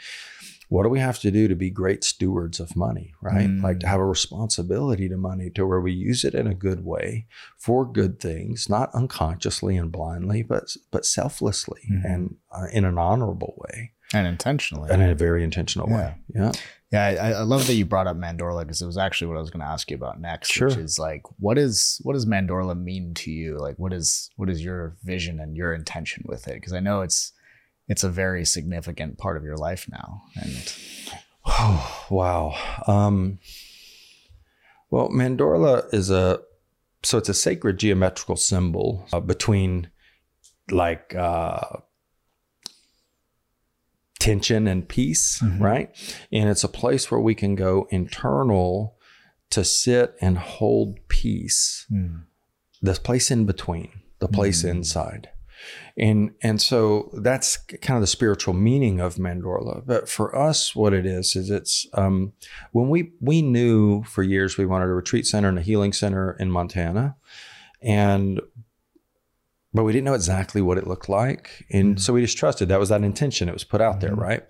[0.72, 3.50] what do we have to do to be great stewards of money, right?
[3.50, 3.62] Mm.
[3.62, 6.86] Like to have a responsibility to money to where we use it in a good
[6.86, 7.26] way
[7.58, 12.06] for good things, not unconsciously and blindly, but but selflessly mm.
[12.06, 15.98] and uh, in an honorable way and intentionally and in a very intentional yeah.
[15.98, 16.16] way.
[16.34, 16.52] Yeah.
[16.90, 19.42] Yeah, I, I, love that you brought up Mandorla because it was actually what I
[19.42, 20.68] was going to ask you about next, sure.
[20.68, 23.58] which is like, what is what does Mandorla mean to you?
[23.58, 26.56] Like, what is what is your vision and your intention with it?
[26.56, 27.32] Because I know it's
[27.92, 30.24] it's a very significant part of your life now.
[30.36, 30.74] And
[31.46, 32.56] oh, wow.
[32.88, 33.40] Um,
[34.90, 36.40] well, Mandorla is a
[37.04, 39.90] so it's a sacred geometrical symbol uh, between
[40.70, 41.60] like uh,
[44.20, 45.62] tension and peace, mm-hmm.
[45.62, 45.90] right?
[46.32, 48.96] And it's a place where we can go internal
[49.50, 51.88] to sit and hold peace.
[51.92, 52.24] Mm.
[52.82, 54.70] This place in between, the place mm.
[54.70, 55.31] inside.
[55.98, 59.84] And and so that's kind of the spiritual meaning of Mandorla.
[59.86, 62.34] But for us, what it is is it's um,
[62.72, 66.36] when we we knew for years we wanted a retreat center and a healing center
[66.40, 67.16] in Montana,
[67.82, 68.42] and
[69.74, 72.00] but we didn't know exactly what it looked like, and mm-hmm.
[72.00, 73.48] so we just trusted that was that intention.
[73.48, 74.22] It was put out there, mm-hmm.
[74.22, 74.44] right?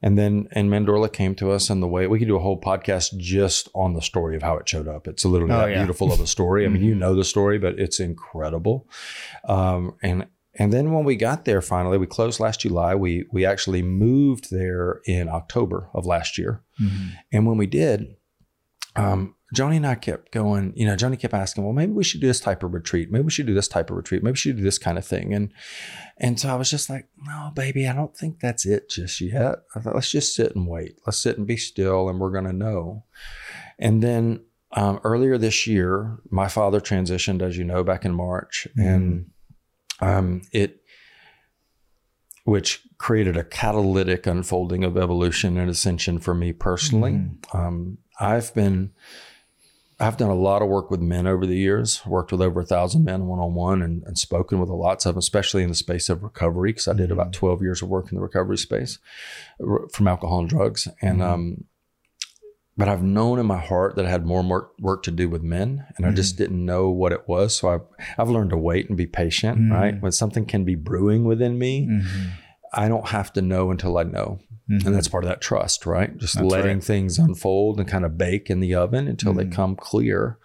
[0.00, 2.60] And then and Mandorla came to us, and the way we could do a whole
[2.60, 5.06] podcast just on the story of how it showed up.
[5.06, 5.78] It's literally oh, that yeah.
[5.78, 6.64] beautiful of a story.
[6.64, 7.00] I mean, you mm-hmm.
[7.00, 8.88] know the story, but it's incredible.
[9.44, 10.26] Um, and
[10.58, 12.94] and then when we got there finally, we closed last July.
[12.94, 16.62] We we actually moved there in October of last year.
[16.80, 17.08] Mm-hmm.
[17.32, 18.16] And when we did,
[18.96, 22.20] um, Joni and I kept going, you know, Johnny kept asking, well, maybe we should
[22.22, 23.10] do this type of retreat.
[23.10, 24.22] Maybe we should do this type of retreat.
[24.22, 25.32] Maybe we should do this kind of thing.
[25.34, 25.52] And
[26.18, 29.56] and so I was just like, no, baby, I don't think that's it just yet.
[29.74, 30.96] I thought, let's just sit and wait.
[31.06, 33.04] Let's sit and be still and we're gonna know.
[33.78, 38.66] And then um, earlier this year, my father transitioned, as you know, back in March,
[38.78, 38.86] Mhm.
[38.86, 39.26] and
[40.02, 40.82] um, it,
[42.44, 47.12] which created a catalytic unfolding of evolution and ascension for me personally.
[47.12, 47.54] Mhm.
[47.54, 48.90] Um, I've been,
[50.00, 52.04] I've done a lot of work with men over the years.
[52.04, 55.14] Worked with over a thousand men one on one, and spoken with a lots of
[55.14, 58.10] them, especially in the space of recovery, because I did about twelve years of work
[58.10, 58.98] in the recovery space
[59.64, 61.24] r- from alcohol and drugs, and Mhm.
[61.24, 61.64] um,
[62.82, 65.40] but I've known in my heart that I had more work, work to do with
[65.40, 67.56] men, and I just didn't know what it was.
[67.56, 67.82] So I've
[68.18, 69.56] I've learned to wait and be patient.
[69.56, 69.70] Mhm.
[69.70, 72.02] Right when something can be brewing within me, Mhm.
[72.72, 74.40] I don't have to know until I know.
[74.68, 76.16] And that's part of that trust, right?
[76.16, 76.82] Just That's letting right.
[76.84, 80.38] things unfold and kind of bake in the oven until they come clear.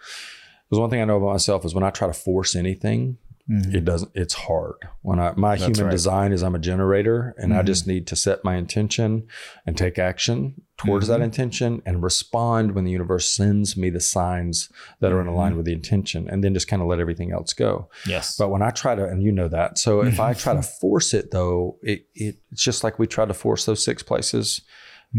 [0.70, 3.16] Because one thing I know about myself is when I try to force anything,
[3.50, 3.74] Mhm.
[3.74, 4.10] it doesn't.
[4.14, 4.74] It's hard.
[5.02, 5.90] When I my That's human right.
[5.90, 7.66] design is I'm a generator, and I Mhm.
[7.66, 9.26] just need to set my intention
[9.66, 11.08] and take action towards Mhm.
[11.08, 14.68] that intention and respond when the universe sends me the signs
[15.00, 15.34] that are in Mhm.
[15.36, 17.88] line with the intention, and then just kind of let everything else go.
[18.06, 18.36] yes.
[18.36, 21.14] But when I try to, and you know that, so if I try to force
[21.14, 24.60] it though, it, it it's just like we tried to force those six places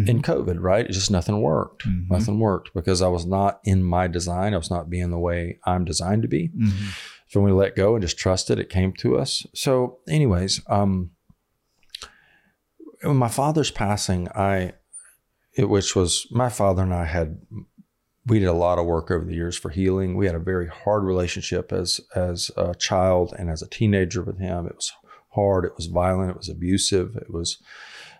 [0.05, 0.85] in COVID, right?
[0.85, 1.87] It's just nothing worked.
[1.87, 2.11] Mhm.
[2.11, 4.53] Nothing worked because I was not in my design.
[4.53, 6.49] I was not being the way I'm designed to be.
[6.55, 6.95] Mhm.
[7.29, 9.45] So when we let go and just trusted, it came to us.
[9.53, 11.11] So, anyways, um,
[13.03, 14.73] when my father's passing, I,
[15.53, 17.39] it, which was my father and I had,
[18.25, 20.17] we did a lot of work over the years for healing.
[20.17, 24.39] We had a very hard relationship as as a child and as a teenager with
[24.39, 24.65] him.
[24.65, 24.91] It was
[25.29, 25.65] hard.
[25.65, 26.31] It was violent.
[26.31, 27.15] It was abusive.
[27.15, 27.57] It was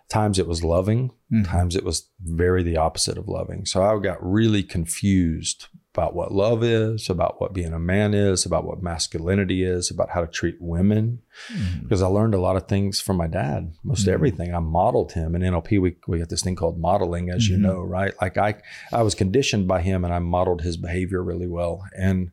[0.08, 1.12] times it was loving.
[1.32, 1.46] Mhm.
[1.46, 3.66] Times it was very the opposite of loving.
[3.66, 8.46] So I got really confused about what love is, about what being a man is,
[8.46, 11.20] about what masculinity is, about how to treat women.
[11.52, 11.82] Mhm.
[11.82, 14.12] Because I learned a lot of things from my dad, most Mhm.
[14.12, 14.54] everything.
[14.54, 15.34] I modeled him.
[15.34, 17.62] In NLP, we, we got this thing called modeling, as you Mhm.
[17.62, 18.14] know, right?
[18.20, 18.54] Like I,
[18.92, 22.30] I was conditioned by him and I modeled his behavior really well and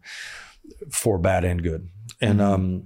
[0.92, 1.90] for bad and good.
[2.22, 2.44] And, Mhm.
[2.44, 2.84] um,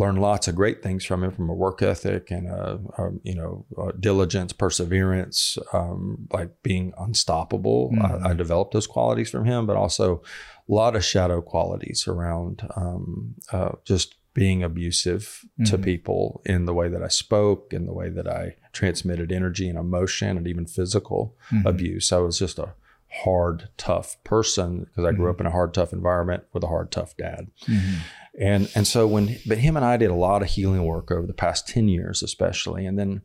[0.00, 3.34] learned lots of great things from him, from a work ethic and a, a you
[3.38, 6.00] know uh diligence, perseverance, um,
[6.32, 7.90] like being unstoppable.
[7.92, 8.02] Mhm.
[8.26, 10.06] I, I developed those qualities from him, but also
[10.68, 15.22] a lot of shadow qualities around um, uh, just being abusive
[15.66, 15.82] to Mhm.
[15.90, 19.78] people in the way that I spoke, in the way that I transmitted energy and
[19.78, 21.64] emotion, and even physical Mhm.
[21.72, 22.06] abuse.
[22.12, 22.70] I was just a
[23.24, 25.34] hard, tough person because I grew Mhm.
[25.34, 27.42] up in a hard, tough environment with a hard, tough dad.
[28.38, 31.26] And and so when but him and I did a lot of healing work over
[31.26, 33.22] the past 10 years especially and then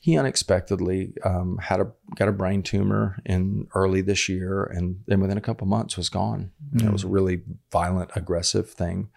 [0.00, 5.20] he unexpectedly um, had a got a brain tumor in early this year and then
[5.20, 6.52] within a couple months was gone.
[6.74, 9.10] It was a really violent aggressive thing.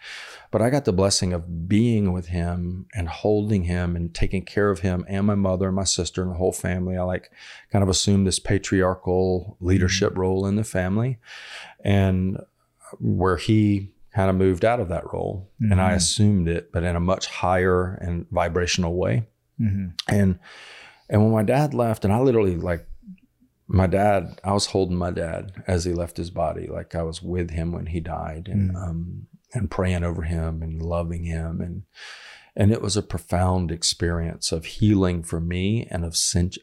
[0.50, 4.70] But I got the blessing of being with him and holding him and taking care
[4.70, 6.96] of him and my mother and my sister and the whole family.
[6.96, 7.30] I like
[7.70, 11.18] kind of assumed this patriarchal leadership role in the family
[11.84, 12.38] and
[12.98, 15.96] where he kind of moved out of that role and I Mhm.
[15.96, 19.26] assumed it, but in a much higher and vibrational way.
[19.60, 19.92] Mhm.
[20.08, 20.38] And
[21.08, 22.86] and when my dad left, and I literally like
[23.68, 27.22] my dad, I was holding my dad as he left his body, like I was
[27.22, 28.76] with him when he died, and Mm.
[28.76, 31.82] um, and praying over him and loving him, and
[32.54, 36.16] and it was a profound experience of healing for me and of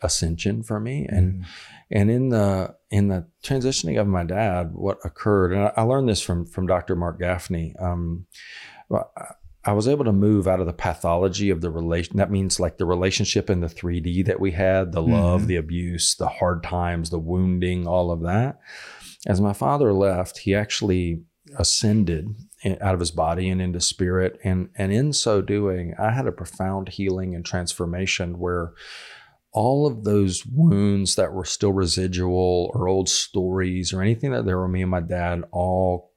[0.04, 1.45] ascension for me, and Mhm.
[1.91, 6.21] and in the in the transitioning of my dad, what occurred, and I, learned this
[6.21, 6.95] from from Dr.
[6.95, 7.75] Mark Gaffney.
[7.80, 8.25] Um,
[8.91, 12.17] I- was able to move out of the pathology of the relation.
[12.17, 15.47] That means like the relationship in the 3D that we had, the love, Mhm.
[15.47, 18.60] the abuse, the hard times, the wounding, all of that.
[19.28, 21.21] As my father left, he actually
[21.58, 26.27] ascended out of his body and into spirit, and and in so doing, I had
[26.27, 28.73] a profound healing and transformation where
[29.51, 34.57] all of those wounds that were still residual or old stories or anything that there
[34.57, 36.09] were me and my dad all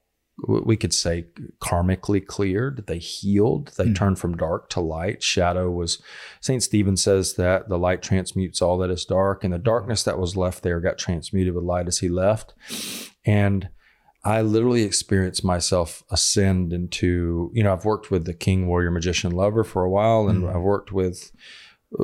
[0.47, 1.27] we could say
[1.61, 2.85] karmically cleared.
[2.87, 3.71] They healed.
[3.77, 3.95] They Mhm.
[3.95, 5.21] turned from dark to light.
[5.21, 6.01] Shadow was
[6.41, 10.17] saint stephen says that the light transmutes all that is dark and the darkness that
[10.17, 12.53] was left there got transmuted with light as he left.
[13.25, 13.69] And
[14.25, 19.31] I literally experienced myself ascend into, you know, I've worked with the king, warrior, magician,
[19.31, 20.55] lover for a while, and Mhm.
[20.55, 21.31] I've worked with,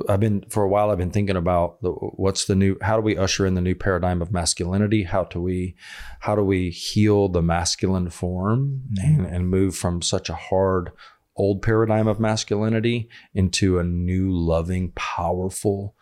[0.07, 0.91] I've been for a while.
[0.91, 3.73] I've been thinking about the, what's the new, how do we usher in the new
[3.73, 5.03] paradigm of masculinity?
[5.03, 5.75] How do we,
[6.19, 9.03] how do we heal the masculine form Mhm.
[9.03, 10.91] and, and move from such a hard
[11.37, 15.95] old paradigm of masculinity into a new, loving, powerful,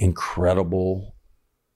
[0.00, 1.13] incredible,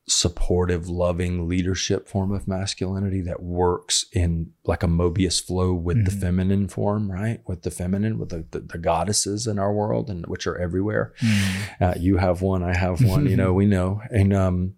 [0.08, 6.10] supportive, loving leadership form of masculinity that works in like a Mobius flow with the
[6.10, 6.20] Mhm.
[6.20, 7.40] feminine form, right?
[7.46, 11.12] With the feminine, with the, the, the goddesses in our world and which are everywhere.
[11.20, 11.80] Mhm.
[11.80, 14.00] Uh, you have one, I have one, you know, we know.
[14.10, 14.74] And um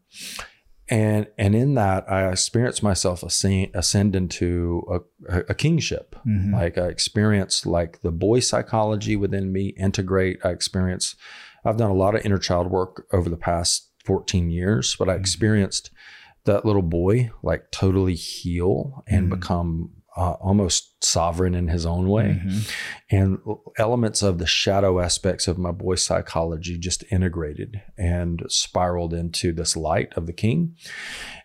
[0.88, 4.82] and and in that I experienced myself ascend, ascend into
[5.28, 6.16] a, a kingship.
[6.26, 6.54] Mm-hmm.
[6.54, 10.40] Like I experienced like the boy psychology within me integrate.
[10.44, 11.14] I experienced.
[11.64, 15.12] I've done a lot of inner child work over the past 14 years, but I
[15.12, 15.20] mm-hmm.
[15.20, 15.90] experienced
[16.44, 19.40] that little boy like totally heal and mm-hmm.
[19.40, 22.40] become uh, almost sovereign in his own way.
[22.44, 22.58] Mm-hmm.
[23.10, 23.38] And
[23.78, 29.76] elements of the shadow aspects of my boy psychology just integrated and spiraled into this
[29.76, 30.76] light of the king.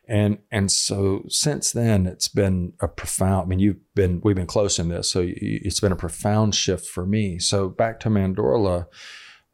[0.08, 3.46] And and so since then, it's been a profound.
[3.46, 6.88] I mean, you've been we've been close in this, so it's been a profound shift
[6.88, 7.40] for me.
[7.40, 8.86] So back to Mandorla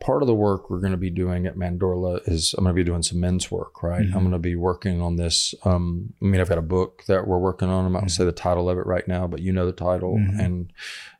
[0.01, 2.79] part of the work we're going to be doing at Mandorla is I'm going to
[2.79, 4.01] be doing some men's work, right?
[4.01, 4.17] Mm-hmm.
[4.17, 5.55] I'm going to be working on this.
[5.63, 7.85] Um, I mean, I've got a book that we're working on.
[7.85, 9.71] I'm not going to say the title of it right now, but you know the
[9.71, 10.39] title, mm-hmm.
[10.39, 10.73] and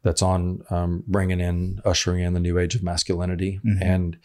[0.04, 3.82] that's on um, bringing in, ushering in the new age of masculinity, mm-hmm.
[3.82, 4.18] and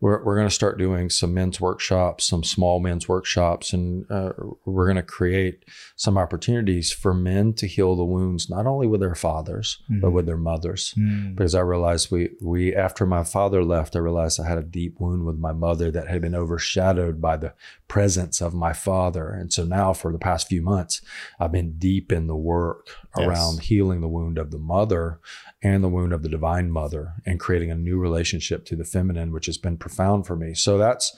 [0.00, 4.32] we're, we're going to start doing some men's workshops, some small men's workshops, and uh,
[4.64, 5.64] we're going to create
[5.96, 10.00] some opportunities for men to heal the wounds, not only with their fathers, mm-hmm.
[10.00, 10.94] but with their mothers.
[10.98, 11.34] Mm-hmm.
[11.34, 14.98] Because I realized we, we, after my father left, I realized I had a deep
[14.98, 17.52] wound with my mother that had been overshadowed by the
[17.86, 19.30] presence of my father.
[19.30, 21.02] And so now for the past few months,
[21.38, 23.26] I've been deep in the work yes.
[23.26, 25.20] around healing the wound of the mother
[25.62, 29.32] and the wound of the divine mother and creating a new relationship to the feminine,
[29.32, 30.54] which has been profound for me.
[30.54, 31.14] So that's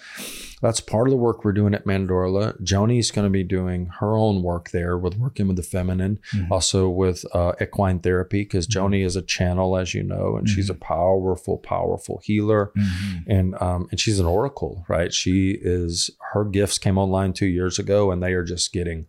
[0.62, 2.60] that's part of the work we're doing at Mandorla.
[2.62, 6.52] Joni's going to be doing her own work there with working with the feminine, mm-hmm.
[6.52, 8.86] also with uh, equine therapy, because mm-hmm.
[8.86, 10.54] Joni is a channel, as you know, and mm-hmm.
[10.54, 10.82] she's a mm-hmm.
[10.82, 13.30] powerful, powerful healer, mm-hmm.
[13.30, 15.12] and um, and she's an oracle, right?
[15.12, 19.06] She is her gifts came online two years ago, and they are just getting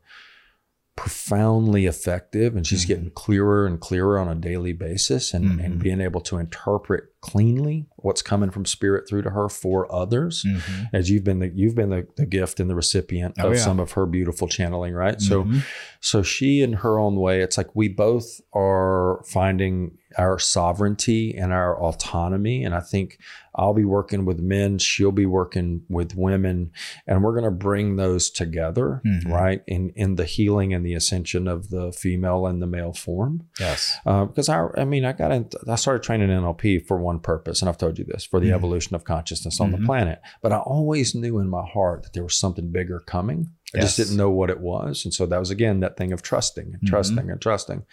[0.96, 2.88] profoundly effective and she's mm-hmm.
[2.94, 5.60] getting clearer and clearer on a daily basis and, mm-hmm.
[5.60, 10.44] and being able to interpret cleanly what's coming from spirit through to her for others
[10.46, 10.84] mm-hmm.
[10.92, 13.60] as you've been the you've been the, the gift and the recipient oh, of yeah.
[13.62, 15.60] some of her beautiful channeling right so mm-hmm.
[16.02, 21.54] so she in her own way it's like we both are finding our sovereignty and
[21.54, 23.18] our autonomy and i think
[23.56, 26.72] I'll be working with men, she'll be working with women,
[27.06, 29.32] and we're going to bring those together, mm-hmm.
[29.32, 29.62] right?
[29.68, 33.48] In in the healing and the ascension of the female and the male form.
[33.60, 33.98] Yes.
[34.06, 37.62] Uh, because I, I mean, I got into, I started training NLP for one purpose,
[37.62, 38.56] and I've told you this for the mm-hmm.
[38.56, 39.82] evolution of consciousness on mm-hmm.
[39.82, 40.22] the planet.
[40.42, 43.52] But I always knew in my heart that there was something bigger coming.
[43.76, 43.96] I yes.
[43.96, 45.04] just didn't know what it was.
[45.04, 46.88] And so that was again that thing of trusting and mm-hmm.
[46.88, 47.84] trusting and trusting.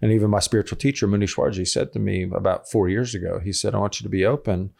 [0.00, 3.52] And even my spiritual teacher, Munish Warji, said to me about four years ago, he
[3.52, 4.70] said, I want you to be open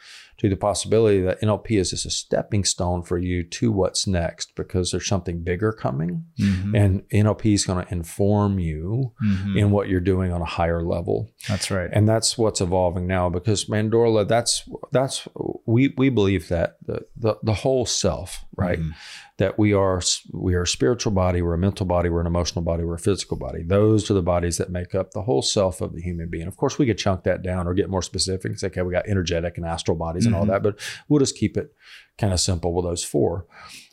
[0.45, 4.55] to the possibility that NLP is just a stepping stone for you to what's next
[4.55, 6.27] because there's something bigger coming.
[6.39, 6.75] Mm-hmm.
[6.75, 9.57] And NLP is going to inform you mm-hmm.
[9.57, 11.31] in what you're doing on a higher level.
[11.49, 11.89] That's right.
[11.91, 15.27] And that's what's evolving now because Mandorla, that's that's
[15.65, 18.79] we we believe that the the, the whole self, right?
[18.79, 18.91] Mm-hmm
[19.39, 20.01] that we are
[20.33, 22.99] we are a spiritual body, we're a mental body, we're an emotional body, we're a
[22.99, 23.63] physical body.
[23.65, 26.47] Those are the bodies that make up the whole self of the human being.
[26.47, 28.93] Of course, we could chunk that down or get more specific and say, okay, we
[28.93, 30.41] got energetic and astral bodies and mm-hmm.
[30.41, 30.79] all that, but
[31.09, 31.75] we'll just keep it
[32.17, 33.47] kind of simple with those four.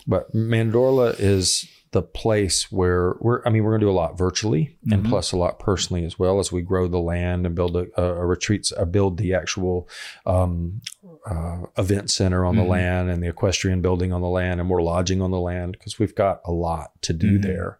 [0.05, 4.17] But Mandorla is the place where we're, I mean, we're going to do a lot
[4.17, 4.93] virtually mm-hmm.
[4.93, 7.87] and plus a lot personally as well as we grow the land and build a,
[8.01, 9.89] a retreat, uh, build the actual
[10.25, 10.81] um,
[11.25, 12.63] uh, event center on mm-hmm.
[12.63, 15.73] the land and the equestrian building on the land and more lodging on the land
[15.73, 17.41] because we've got a lot to do mm-hmm.
[17.41, 17.79] there.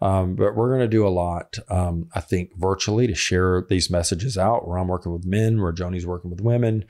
[0.00, 3.90] Um, but we're going to do a lot, um, I think, virtually to share these
[3.90, 6.84] messages out where I'm working with men, where Joni's working with women,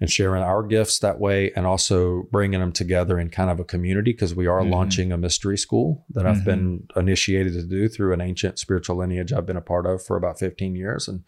[0.00, 3.64] and sharing our gifts that way, and also bringing them together in kind of a
[3.64, 4.72] community because we are mm-hmm.
[4.72, 7.00] launching a mystery school that I've been mm-hmm.
[7.00, 10.38] initiated to do through an ancient spiritual lineage I've been a part of for about
[10.38, 11.08] 15 years.
[11.08, 11.24] And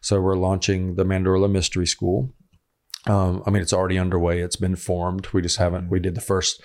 [0.00, 2.32] so we're launching the Mandorla Mystery School.
[3.06, 4.40] Um, I mean, it's already underway.
[4.40, 5.28] It's been formed.
[5.32, 5.90] We just haven't.
[5.90, 6.62] We did the first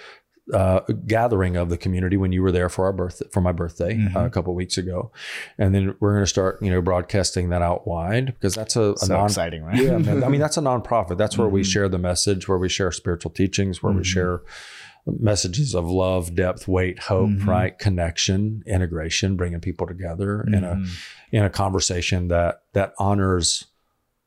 [0.54, 3.96] uh, gathering of the community when you were there for our birth for my birthday
[3.96, 4.16] mm-hmm.
[4.16, 5.12] uh, a couple weeks ago,
[5.58, 8.94] and then we're going to start you know broadcasting that out wide because that's a,
[8.94, 9.78] a so non- exciting, right?
[9.78, 11.18] yeah, man, I mean that's a nonprofit.
[11.18, 11.56] That's where mm-hmm.
[11.56, 14.00] we share the message, where we share spiritual teachings, where mm-hmm.
[14.00, 14.42] we share
[15.06, 17.50] messages of love, depth, weight, hope, mm-hmm.
[17.50, 21.36] right, connection, integration, bringing people together in a mm-hmm.
[21.36, 23.66] in a conversation that that honors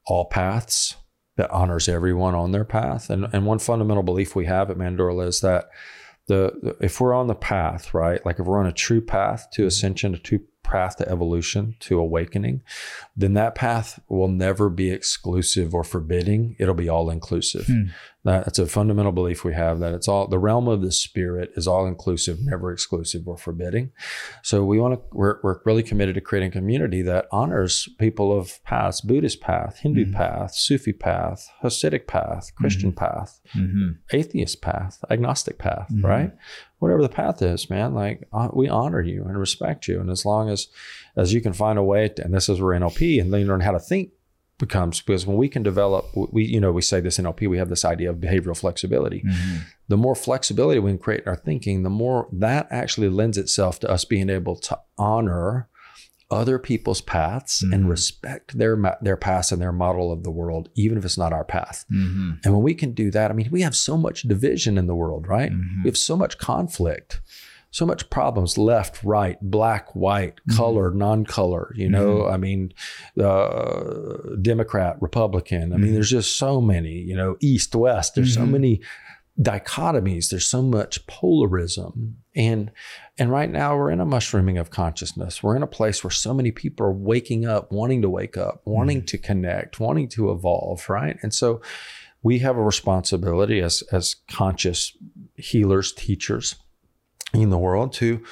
[0.07, 0.97] all paths
[1.41, 3.09] that honors everyone on their path.
[3.09, 5.71] And, and one fundamental belief we have at Mandorla is that
[6.27, 9.65] the if we're on the path, right, like if we're on a true path to
[9.65, 12.61] ascension, a true path to evolution, to awakening,
[13.17, 16.57] then that path will never be exclusive or forbidding.
[16.59, 17.67] It'll be all inclusive.
[17.67, 17.85] Hmm.
[18.23, 21.67] That's a fundamental belief we have that it's all the realm of the spirit is
[21.67, 23.93] all inclusive, never exclusive or forbidding.
[24.43, 28.37] So we want to we're, we're really committed to creating a community that honors people
[28.37, 30.15] of paths, Buddhist path, Hindu mm-hmm.
[30.15, 33.05] path, Sufi path, Hasidic path, Christian mm-hmm.
[33.05, 33.93] path, mm-hmm.
[34.13, 36.05] atheist path, agnostic path, mm-hmm.
[36.05, 36.33] right?
[36.81, 40.01] whatever the path is, man, like uh, we honor you and respect you.
[40.01, 40.69] And as long as,
[41.15, 43.61] as you can find a way, to, and this is where NLP and then learn
[43.61, 44.11] how to think
[44.61, 47.59] becomes because when we can develop, we, you know, we say this in NLP, we
[47.59, 49.25] have this idea of behavioral flexibility.
[49.27, 49.57] Mm-hmm.
[49.89, 53.81] The more flexibility we can create in our thinking, the more that actually lends itself
[53.81, 55.69] to us being able to honor
[56.31, 57.73] other people's paths mm-hmm.
[57.75, 61.33] and respect their their paths and their model of the world, even if it's not
[61.33, 61.85] our path.
[61.93, 62.33] Mm-hmm.
[62.45, 64.95] And when we can do that, I mean, we have so much division in the
[64.95, 65.51] world, right?
[65.51, 65.83] Mm-hmm.
[65.83, 67.21] We have so much conflict,
[67.71, 70.57] so much problems: left, right, black, white, mm-hmm.
[70.57, 71.73] color, non-color.
[71.75, 72.33] You know, mm-hmm.
[72.33, 72.73] I mean,
[73.21, 75.73] uh, Democrat, Republican.
[75.73, 75.95] I mean, mm-hmm.
[75.95, 76.93] there's just so many.
[76.93, 78.15] You know, East, West.
[78.15, 78.81] There's so many
[79.41, 82.71] dichotomies there's so much polarism and
[83.19, 86.35] and right now we're in a mushrooming of consciousness we're in a place where so
[86.35, 90.87] many people are waking up wanting to wake up wanting to connect wanting to evolve
[90.91, 91.61] right and so
[92.23, 94.95] we have a responsibility as as conscious
[95.37, 96.57] healers teachers
[97.33, 98.23] in the world to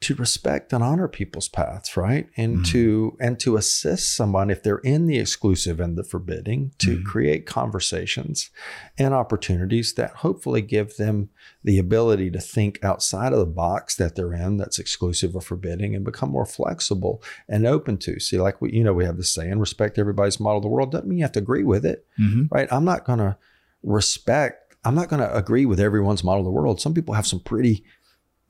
[0.00, 2.28] to respect and honor people's paths, right?
[2.36, 2.72] And mm-hmm.
[2.72, 7.04] to and to assist someone if they're in the exclusive and the forbidding to mm-hmm.
[7.04, 8.50] create conversations
[8.96, 11.30] and opportunities that hopefully give them
[11.64, 15.96] the ability to think outside of the box that they're in that's exclusive or forbidding
[15.96, 18.20] and become more flexible and open to.
[18.20, 20.92] See, like we, you know, we have this saying, respect everybody's model of the world.
[20.92, 22.44] Doesn't mean you have to agree with it, mm-hmm.
[22.52, 22.68] right?
[22.70, 23.36] I'm not gonna
[23.82, 26.80] respect I'm not going to agree with everyone's model of the world.
[26.80, 27.84] Some people have some pretty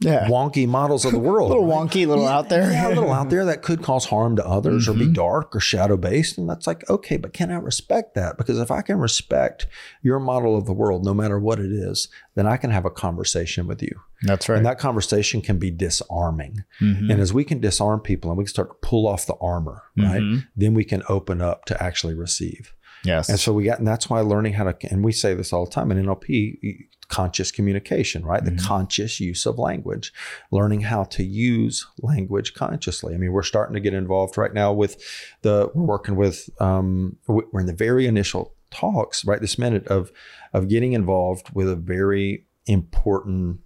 [0.01, 0.28] yeah.
[0.28, 1.51] wonky models of the world.
[1.51, 1.88] a little right?
[1.90, 2.70] wonky, a little yeah, out there.
[2.70, 4.92] yeah, a little out there that could cause harm to others mm-hmm.
[4.92, 5.14] or be mm-hmm.
[5.14, 6.38] dark or shadow based.
[6.38, 8.38] And that's like, okay, but can I respect that?
[8.38, 9.66] Because if I can respect
[10.03, 12.90] your model of the world, no matter what it is, then I can have a
[12.90, 14.01] conversation with you.
[14.22, 14.57] That's right.
[14.57, 16.64] And that conversation can be disarming.
[16.80, 17.11] Mm-hmm.
[17.11, 19.84] And as we can disarm people and we can start to pull off the armor,
[19.96, 20.20] right?
[20.20, 20.38] Mm-hmm.
[20.57, 22.74] Then we can open up to actually receive.
[23.05, 23.28] Yes.
[23.28, 25.64] And so we got, and that's why learning how to, and we say this all
[25.64, 28.42] the time in NLP, conscious communication, right?
[28.42, 28.57] Mm-hmm.
[28.57, 30.12] The conscious use of language,
[30.51, 33.14] learning how to use language consciously.
[33.14, 35.03] I mean, we're starting to get involved right now with
[35.42, 40.12] the, we're working with, um, we're in the very initial talks right this minute of,
[40.53, 43.61] of getting involved with a very important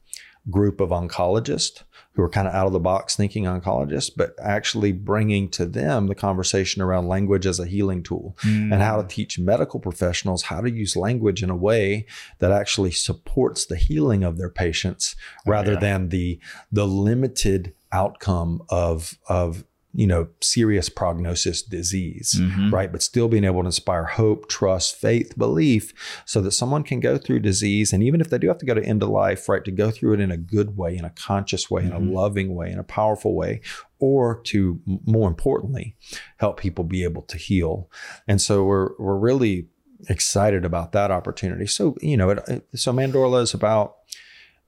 [0.50, 1.82] group of oncologists
[2.14, 6.08] who are kind of out of the box thinking oncologists, but actually bringing to them
[6.08, 8.72] the conversation around language as a healing tool mm.
[8.72, 12.04] and how to teach medical professionals how to use language in a way
[12.38, 15.16] that actually supports the healing of their patients
[15.46, 15.80] oh, rather yeah.
[15.80, 16.38] than the
[16.70, 19.64] the limited outcome of of
[19.94, 22.72] you know, serious prognosis disease, mm-hmm.
[22.72, 22.90] right?
[22.90, 25.92] But still being able to inspire hope, trust, faith, belief,
[26.24, 27.92] so that someone can go through disease.
[27.92, 29.90] And even if they do have to go to end of life, right, to go
[29.90, 31.90] through it in a good way, in a conscious way, mm-hmm.
[31.90, 32.14] in a mm-hmm.
[32.14, 33.60] loving way, in a powerful way,
[33.98, 35.96] or to more importantly,
[36.38, 37.90] help people be able to heal.
[38.26, 39.68] And so we're, we're really
[40.08, 41.66] excited about that opportunity.
[41.66, 43.96] So, you know, it, so Mandorla is about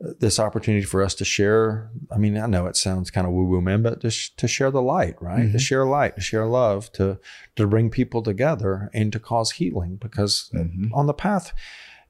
[0.00, 1.90] this opportunity for us to share.
[2.10, 4.70] I mean, I know it sounds kind of woo woo, man, but just to share
[4.70, 5.44] the light, right?
[5.44, 5.52] Mm-hmm.
[5.52, 7.18] To share light, to share love, to
[7.56, 9.96] to bring people together and to cause healing.
[9.96, 10.92] Because mm-hmm.
[10.92, 11.52] on the path,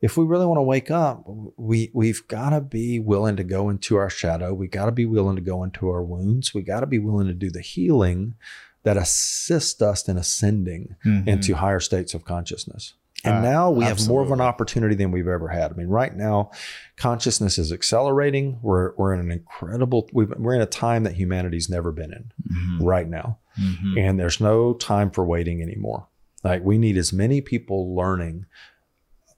[0.01, 1.25] if we really want to wake up,
[1.57, 4.55] we we've got to be willing to go into our shadow.
[4.55, 6.55] We got to be willing to go into our wounds.
[6.55, 8.35] We got to be willing to do the healing
[8.83, 11.29] that assists us in ascending mm-hmm.
[11.29, 12.95] into higher states of consciousness.
[13.25, 14.03] And uh, now we absolutely.
[14.03, 15.73] have more of an opportunity than we've ever had.
[15.73, 16.51] I mean, right now,
[16.97, 18.59] consciousness is accelerating.
[18.63, 22.33] We're, we're in an incredible, we are in a time that humanity's never been in
[22.49, 22.85] mm-hmm.
[22.85, 23.39] right now.
[23.61, 23.99] Mm-hmm.
[23.99, 26.07] And there's no time for waiting anymore.
[26.43, 28.47] Like, we need as many people learning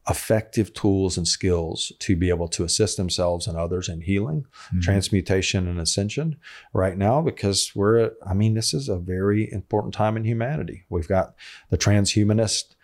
[0.09, 4.81] effective tools and skills to be able to assist themselves and others in healing, mm-hmm.
[4.81, 6.37] transmutation, and ascension
[6.73, 10.85] right now because we're, I mean, this is a very important time in humanity.
[10.89, 11.35] We've got
[11.71, 12.76] the transhumanist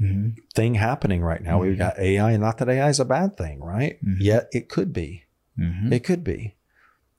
[0.00, 0.30] mm-hmm.
[0.54, 1.58] thing happening right now.
[1.58, 1.68] Mm-hmm.
[1.68, 3.98] We've got AI, and not that AI is a bad thing, right?
[4.04, 4.20] Mm-hmm.
[4.20, 5.24] Yet it could be.
[5.58, 5.92] Mm-hmm.
[5.92, 6.54] It could be.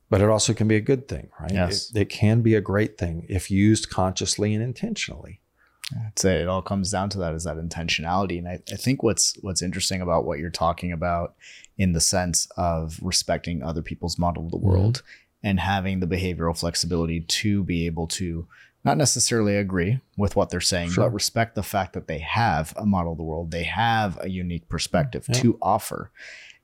[0.09, 1.51] But it also can be a good thing, right?
[1.51, 1.91] Yes.
[1.93, 5.39] It, it can be a great thing if used consciously and intentionally.
[5.95, 8.37] I'd say it all comes down to that is that intentionality.
[8.37, 11.35] And I, I think what's what's interesting about what you're talking about
[11.77, 15.47] in the sense of respecting other people's model of the world mm-hmm.
[15.47, 18.47] and having the behavioral flexibility to be able to
[18.83, 21.05] not necessarily agree with what they're saying, sure.
[21.05, 23.51] but respect the fact that they have a model of the world.
[23.51, 25.35] They have a unique perspective yeah.
[25.41, 26.11] to offer.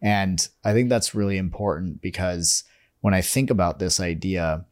[0.01, 2.63] And I think that's really important because
[3.01, 4.66] when I think about this idea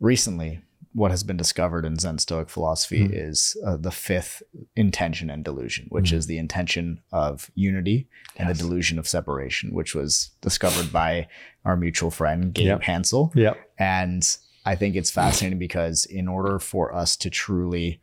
[0.00, 0.60] recently,
[0.94, 3.10] what has been discovered in Zen Stoic philosophy mm.
[3.12, 4.42] is uh, the fifth
[4.76, 6.16] intention and delusion, which mm.
[6.16, 8.58] is the intention of unity and yes.
[8.58, 11.28] the delusion of separation, which was discovered by
[11.64, 12.82] our mutual friend Gabe yep.
[12.82, 13.32] Hansel.
[13.34, 13.56] Yep.
[13.78, 18.00] And I think it's fascinating because in order for us to truly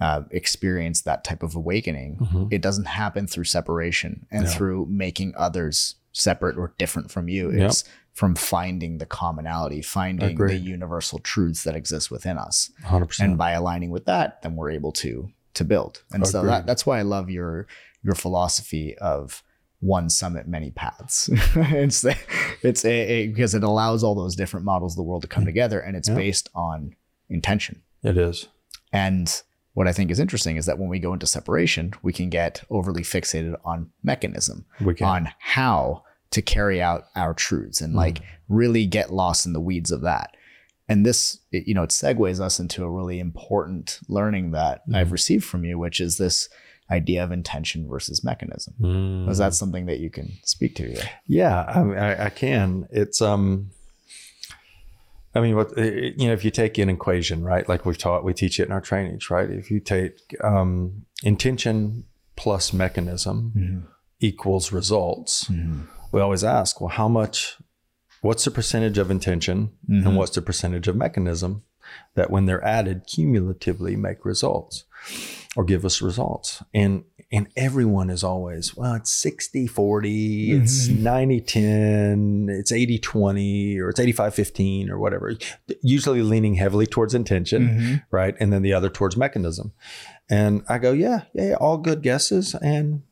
[0.00, 2.44] uh, experience that type of awakening, mm-hmm.
[2.50, 4.50] it doesn't happen through separation and yeah.
[4.50, 7.50] through making others separate or different from you.
[7.50, 12.70] It's from finding the commonality, finding the universal truths that exist within us.
[12.84, 13.20] 100%.
[13.20, 16.02] And by aligning with that, then we're able to to build.
[16.12, 17.66] And so that, that's why I love your
[18.02, 19.42] your philosophy of
[19.80, 21.30] one summit, many paths.
[21.32, 22.04] it's
[22.62, 25.44] it's a, a- because it allows all those different models of the world to come
[25.44, 25.46] mm.
[25.46, 26.16] together, and it's Yeah.
[26.16, 26.94] based on
[27.28, 27.82] intention.
[28.02, 28.48] it is.
[28.92, 29.42] And
[29.74, 32.64] what I think is interesting is that when we go into separation, we can get
[32.70, 35.06] overly fixated on mechanism, We can.
[35.06, 37.98] on how to carry out our truths, and mm.
[37.98, 40.36] like really get lost in the weeds of that.
[40.88, 45.06] And this, it, you know, it segues us into a really important learning that I've
[45.06, 45.12] mm-hmm.
[45.12, 46.48] received from you, which is this
[46.90, 48.74] idea of intention versus mechanism.
[48.80, 49.28] Mm.
[49.28, 50.90] Is that something that you can speak to?
[50.90, 51.08] Yeah.
[51.26, 52.88] Yeah, I, I, I can.
[52.90, 53.70] It's um,
[55.34, 57.68] I mean, what you know, if you take an equation, right?
[57.68, 59.48] Like we've taught, we teach it in our trainings, right?
[59.50, 62.04] If you take um, intention
[62.36, 63.86] plus mechanism
[64.20, 65.50] equals results,
[66.12, 67.56] we always ask, well, how much?
[68.20, 71.62] What's the percentage of intention, and what's the percentage of mechanism
[72.16, 74.84] that, when they're added, cumulatively make results
[75.56, 76.62] or give us results?
[76.72, 81.02] And and everyone is always well it's 60 40 it's mm-hmm.
[81.02, 85.34] 90 10 it's 80 20 or it's 85 15 or whatever.
[85.82, 87.94] Usually leaning heavily towards intention mm-hmm.
[88.10, 88.34] right?
[88.40, 89.72] And then the other towards mechanism.
[90.30, 93.02] And i go yeah yeah, all good guesses and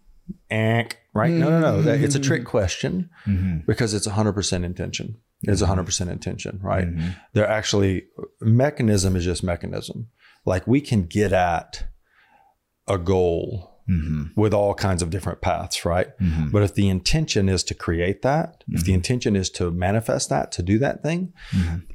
[0.50, 1.32] eh, right?
[1.32, 1.82] No no no.
[1.82, 3.58] That, it's a trick question mm-hmm.
[3.66, 5.18] because it's 100% intention.
[5.42, 6.88] It's 100% intention right?
[7.34, 8.06] They're actually
[8.40, 10.08] mechanism is just mechanism
[10.46, 11.84] like we can get at
[12.88, 14.40] a goal mm-hmm.
[14.40, 16.16] with all kinds of different paths, right?
[16.18, 16.50] Mm-hmm.
[16.50, 18.94] But if the intention is to create that, if the mm-hmm.
[18.94, 21.32] intention is to manifest that, to do that thing,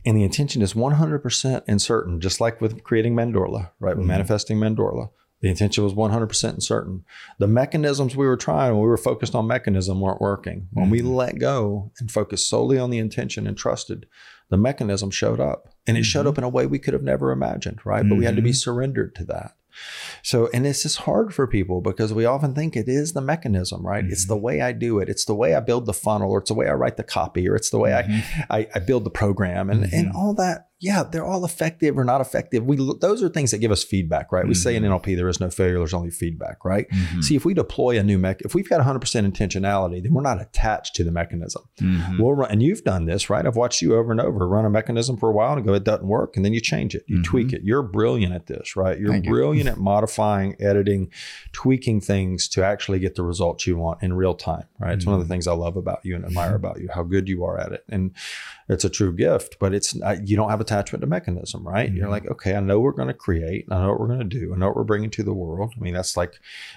[0.05, 3.97] and the intention is 100% and certain, just like with creating Mandorla, right?
[3.97, 5.09] With manifesting Mandorla,
[5.41, 7.03] the intention was 100% certain.
[7.39, 10.67] The mechanisms we were trying, when we were focused on mechanism, weren't working.
[10.71, 14.05] When we let go and focused solely on the intention and trusted,
[14.51, 15.69] the mechanism showed up.
[15.87, 16.29] And it showed mm-hmm.
[16.29, 18.07] up in a way we could have never imagined, right?
[18.07, 18.55] But we had to be mm-hmm.
[18.55, 19.55] surrendered to that.
[20.21, 23.87] So, and this is hard for people because we often think it is the mechanism,
[23.87, 24.03] right?
[24.05, 24.43] It's the mm-hmm.
[24.43, 25.09] way I do it.
[25.09, 27.47] It's the way I build the funnel, or it's the way I write the copy,
[27.47, 30.67] or it's the way I, I, I build the program, and and all that.
[30.83, 32.65] Yeah, they're all effective or not effective.
[32.65, 34.47] We those are things that give us feedback, right?
[34.47, 34.93] We say in mm-hmm.
[34.93, 36.89] NLP there is no failure, there's only feedback, right?
[36.89, 37.21] Mm-hmm.
[37.21, 40.41] See, if we deploy a new mech, if we've got 100% intentionality, then we're not
[40.41, 41.61] attached to the mechanism.
[41.79, 42.19] Mm-hmm.
[42.19, 43.45] We'll run, and you've done this, right?
[43.45, 45.83] I've watched you over and over run a mechanism for a while and go, it
[45.83, 47.61] doesn't work, and then you change it, you tweak it.
[47.63, 48.99] You're brilliant at this, right?
[48.99, 49.31] You're Thank you.
[49.31, 51.11] brilliant at modifying, editing,
[51.51, 54.93] tweaking things to actually get the results you want in real time, right?
[54.93, 57.29] It's one of the things I love about you and admire about you, how good
[57.29, 58.15] you are at it, and
[58.67, 59.57] it's a true gift.
[59.59, 61.91] But it's you don't have attachment to mechanism, right?
[61.91, 64.39] You're like, okay, I know we're going to create, I know what we're going to
[64.39, 65.73] do, I know what we're bringing to the world.
[65.77, 66.33] I mean, that's like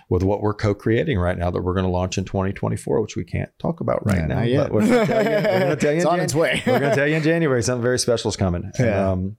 [0.09, 3.25] with what we're co-creating right now that we're going to launch in 2024, which we
[3.25, 4.43] can't talk about right Yeah, now.
[4.43, 4.65] yet.
[4.65, 6.63] But we're going to tell you, we're tell you It's in on its way.
[6.67, 8.71] we're going to tell you in January something very special is coming.
[8.79, 9.11] Yeah.
[9.13, 9.37] Um,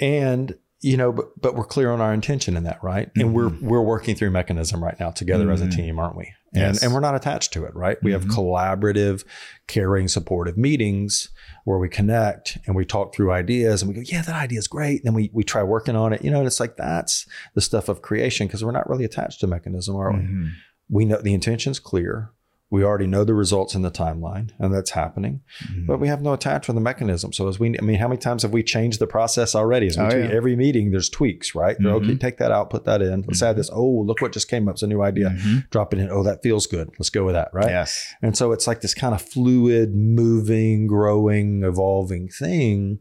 [0.00, 3.10] and you know, but but we're clear on our intention in that, right?
[3.14, 5.76] And we're we're working through mechanism right now together as a Mhm.
[5.76, 6.32] team, aren't we?
[6.54, 6.82] And Yes.
[6.82, 7.98] and we're not attached to it, right?
[8.02, 8.30] We have Mhm.
[8.30, 9.24] collaborative,
[9.66, 11.28] caring, supportive meetings
[11.70, 14.66] where we connect and we talk through ideas and we go, yeah, that idea is
[14.68, 15.02] great.
[15.04, 16.38] Then we we try working on it, you know.
[16.38, 19.96] And it's like that's the stuff of creation because we're not really attached to mechanism,
[19.96, 20.18] are we?
[20.18, 20.50] Mhm.
[20.88, 22.30] We know the intention's clear.
[22.72, 25.86] We already know the results in the timeline, and that's happening Mhm.
[25.88, 27.32] but we have no attachment to the mechanism.
[27.32, 29.88] So as we, I mean, how many times have we changed the process already?
[29.88, 30.28] As we Oh, tweak, yeah.
[30.28, 30.36] Mm-hmm.
[30.36, 31.76] every meeting, there's tweaks, right?
[31.80, 33.22] They're, Okay, take that out, put that in.
[33.26, 33.70] Let's add this.
[33.72, 34.74] Oh, look what just came up.
[34.74, 35.30] It's a new idea.
[35.30, 35.68] Mhm.
[35.70, 36.10] Drop it in.
[36.10, 36.90] Oh, that feels good.
[36.98, 37.66] Let's go with that, right?
[37.68, 38.06] Yes.
[38.22, 43.00] And so it's like this kind of fluid, moving, growing, evolving thing,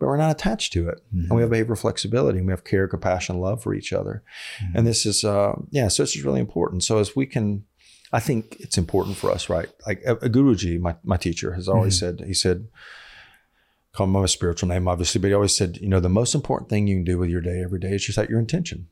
[0.00, 1.00] but we're not attached to it.
[1.12, 4.24] And we have behavioral flexibility and we have care, compassion, love for each other.
[4.74, 6.82] And this is, uh, yeah, so this is really important.
[6.82, 7.62] So as we can,
[8.14, 9.68] I think it's important for us, right?
[9.88, 12.18] Like a Guruji, my, my teacher, has always mm-hmm.
[12.18, 12.68] said, he said,
[13.92, 16.70] call him a spiritual name, obviously, but he always said, you know, the most important
[16.70, 18.86] thing you can do with your day every day is just set your intention.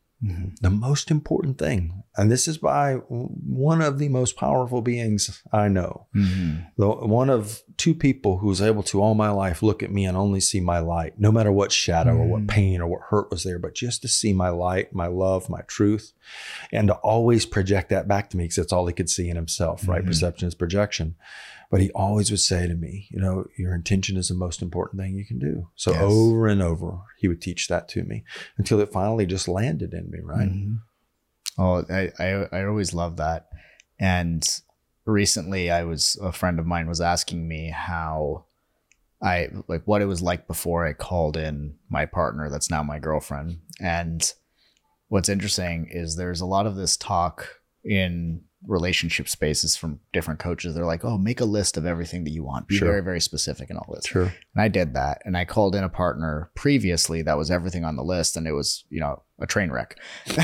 [0.60, 2.04] The most important thing.
[2.16, 6.06] And this is by one of the most powerful beings I know.
[6.14, 6.66] Mhm.
[6.76, 10.16] The, one of two people who's able to all my life look at me and
[10.16, 13.42] only see my light, no matter what shadow or what pain or what hurt was
[13.42, 16.12] there, but just to see my light, my love, my truth,
[16.70, 19.34] and to always project that back to me because that's all he could see in
[19.36, 20.02] himself, right?
[20.04, 20.06] Mhm.
[20.06, 21.16] Perception is projection.
[21.72, 25.00] But he always would say to me, you know, your intention is the most important
[25.00, 25.70] thing you can do.
[25.74, 26.02] So Yes.
[26.02, 28.24] over and over, he would teach that to me
[28.58, 30.50] until it finally just landed in me, right?
[30.50, 30.80] Mhm.
[31.58, 33.48] Oh, I, I I always love that.
[33.98, 34.46] And
[35.06, 38.44] recently, I was a friend of mine was asking me how
[39.22, 42.98] I like what it was like before I called in my partner that's now my
[42.98, 43.60] girlfriend.
[43.80, 44.30] And
[45.08, 47.48] what's interesting is there's a lot of this talk
[47.82, 50.74] in relationship spaces from different coaches.
[50.74, 52.68] They're like, oh, make a list of everything that you want.
[52.68, 52.88] Be Sure.
[52.88, 54.06] very, very specific and all this.
[54.06, 54.24] Sure.
[54.54, 55.20] And I did that.
[55.24, 58.36] And I called in a partner previously that was everything on the list.
[58.36, 59.98] And it was, you know, a train wreck.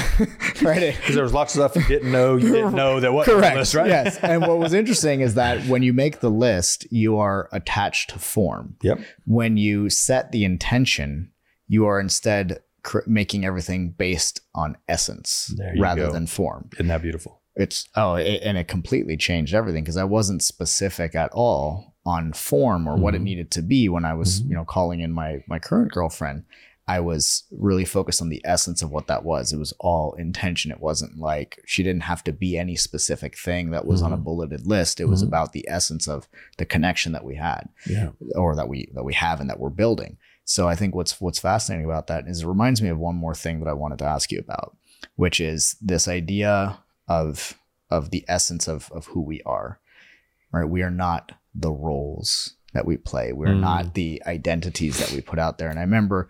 [0.62, 0.97] right.
[0.97, 2.37] Because there was lots of stuff you didn't know.
[2.37, 3.57] You didn't know that wasn't on the Correct.
[3.59, 3.89] list, right?
[3.89, 4.19] Yes.
[4.19, 8.19] And what was interesting is that when you make the list, you are attached to
[8.19, 8.77] form.
[8.83, 9.01] Yep.
[9.27, 11.31] When you set the intention,
[11.69, 16.12] you are instead cr- making everything based on essence rather go.
[16.12, 16.71] than form.
[16.75, 17.38] Isn't that beautiful?
[17.59, 22.32] It's oh, it, and it completely changed everything because I wasn't specific at all on
[22.32, 23.24] form or what it Mhm.
[23.24, 24.48] needed to be when I was, Mhm.
[24.50, 26.44] you know, calling in my my current girlfriend.
[26.86, 29.52] I was really focused on the essence of what that was.
[29.52, 30.70] It was all intention.
[30.70, 34.16] It wasn't like she didn't have to be any specific thing that was on a
[34.16, 34.24] Mhm.
[34.24, 34.98] bulleted list.
[34.98, 35.26] It was Mhm.
[35.26, 38.11] about the essence of the connection that we had Yeah.
[38.36, 40.16] or that we that we have and that we're building.
[40.46, 43.34] So I think what's what's fascinating about that is it reminds me of one more
[43.34, 44.74] thing that I wanted to ask you about,
[45.16, 46.78] which is this idea
[47.09, 47.59] of
[47.90, 49.80] of the essence of of who we are.
[50.52, 50.68] Right?
[50.68, 53.32] We are not the roles that we play.
[53.32, 53.61] We're Mm.
[53.61, 55.70] not the identities that we put out there.
[55.70, 56.28] And I remember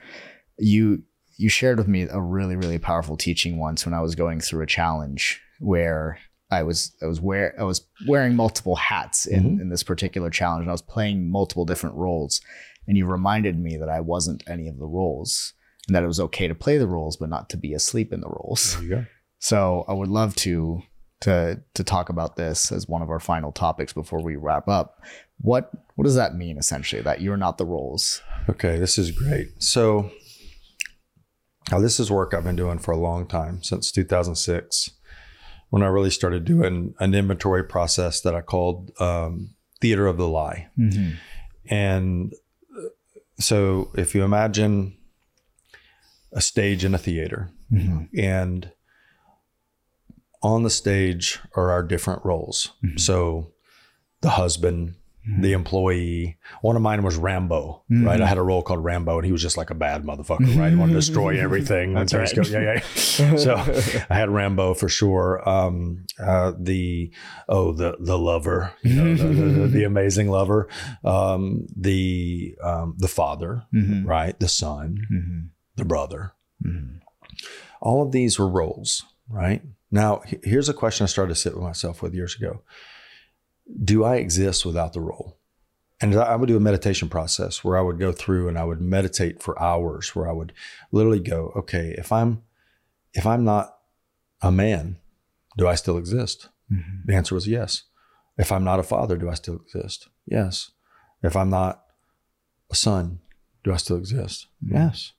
[0.58, 1.02] you
[1.36, 4.62] you shared with me a really really powerful teaching once when I was going through
[4.62, 6.18] a challenge where
[6.50, 9.60] I was I was wear I was wearing multiple hats in Mhm.
[9.60, 12.40] in this particular challenge and I was playing multiple different roles
[12.86, 15.52] and you reminded me that I wasn't any of the roles
[15.86, 18.20] and that it was okay to play the roles but not to be asleep in
[18.20, 18.74] the roles.
[18.74, 19.06] There you go.
[19.38, 20.82] So I would love to
[21.20, 25.02] to to talk about this as one of our final topics before we wrap up.
[25.40, 28.22] What what does that mean essentially that you're not the roles?
[28.48, 29.48] Okay, this is great.
[29.58, 30.10] So,
[31.70, 34.90] now this is work I've been doing for a long time since 2006,
[35.70, 40.28] when I really started doing an inventory process that I called um, Theater of the
[40.28, 40.68] Lie.
[40.78, 41.10] Mm-hmm.
[41.70, 42.32] And
[42.76, 42.88] uh,
[43.38, 44.96] so, if you imagine
[46.32, 48.18] a stage in a theater, Mm-hmm.
[48.18, 48.72] and
[50.42, 52.72] on the stage are our different roles.
[52.84, 53.00] Mhm.
[53.00, 53.52] So,
[54.20, 54.94] the husband,
[55.28, 55.42] Mhm.
[55.42, 56.38] the employee.
[56.62, 58.06] One of mine was Rambo, Mhm.
[58.06, 58.20] right?
[58.20, 60.70] I had a role called Rambo, and he was just like a bad motherfucker, right?
[60.70, 61.92] He wanted to destroy everything.
[61.92, 62.34] That's right.
[62.34, 62.80] go- yeah,
[63.18, 63.36] yeah.
[63.36, 63.54] So
[64.08, 65.46] I had Rambo for sure.
[65.46, 67.12] Um, uh, the
[67.48, 70.68] oh, the the lover, you know, the, the, the amazing lover.
[71.04, 74.06] Um, the um, the father, Mm-hmm.
[74.06, 74.38] right?
[74.40, 75.40] The son, Mm-hmm.
[75.76, 76.32] the brother.
[76.64, 76.96] Mm-hmm.
[77.80, 79.62] All of these were roles, right?
[79.90, 82.62] Now, here's a question I started to sit with myself with years ago.
[83.84, 85.38] Do I exist without the role?
[86.00, 88.80] And I would do a meditation process where I would go through and I would
[88.80, 90.52] meditate for hours where I would
[90.92, 92.42] literally go, okay, if I'm
[93.14, 93.76] if I'm not
[94.42, 94.98] a man,
[95.56, 96.48] do I still exist?
[96.70, 96.98] Mm-hmm.
[97.06, 97.82] The answer was yes.
[98.36, 100.08] If I'm not a father, do I still exist?
[100.26, 100.70] Yes.
[101.22, 101.82] If I'm not
[102.70, 103.18] a son,
[103.64, 104.46] do I still exist?
[104.64, 104.74] Mhm.
[104.74, 105.12] Yes.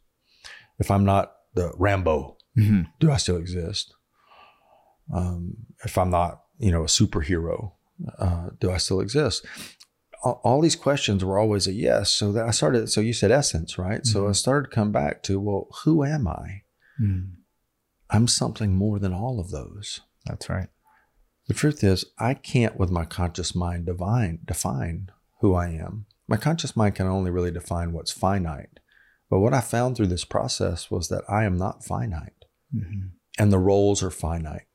[0.80, 2.82] If I'm not the Rambo, Mm-hmm.
[3.00, 3.94] do I still exist?
[5.14, 7.74] Um, if I'm not, you know, a superhero,
[8.18, 9.46] uh, do I still exist?
[10.24, 12.12] All, all these questions were always a yes.
[12.12, 12.90] So that I started.
[12.90, 14.06] So you said essence, right?
[14.06, 16.64] So I started to come back to, well, who am I?
[17.02, 17.36] Mm-hmm.
[18.10, 20.02] I'm something more than all of those.
[20.26, 20.68] That's right.
[21.48, 25.10] The truth is, I can't, with my conscious mind, divine define
[25.42, 26.06] who I am.
[26.28, 28.80] My conscious mind can only really define what's finite.
[29.30, 32.34] But what I found through this process was that I am not finite.
[32.76, 33.08] Mm-hmm.
[33.40, 34.68] and the roles are finite.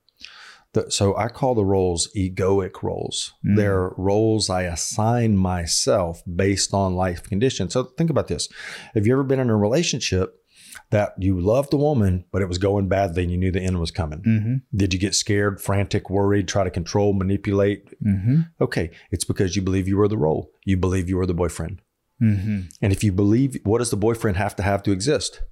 [0.74, 3.32] The, so I call the roles egoic roles.
[3.46, 3.56] Mm.
[3.56, 7.72] They're roles I assign myself based on life conditions.
[7.72, 8.48] So think about this.
[8.94, 10.34] Have you ever been in a relationship
[10.90, 13.80] that you loved the woman, but it was going badly and you knew the end
[13.80, 14.20] was coming?
[14.20, 14.76] Mm-hmm.
[14.76, 17.88] Did you get scared, frantic, worried, try to control, manipulate?
[18.02, 18.40] Mm-hmm.
[18.60, 20.50] Okay, it's because you believe you were the role.
[20.64, 21.80] You believe you were the boyfriend.
[22.22, 22.60] Mm-hmm.
[22.82, 25.42] And if you believe, what does the boyfriend have to have to exist?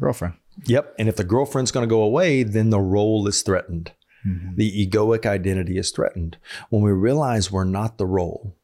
[0.00, 0.34] Girlfriend.
[0.66, 0.94] Yep.
[0.98, 3.92] And if the girlfriend's going to go away, then the role is threatened.
[4.26, 4.56] Mm-hmm.
[4.56, 6.36] The egoic identity is threatened.
[6.70, 8.56] When we realize we're not the role,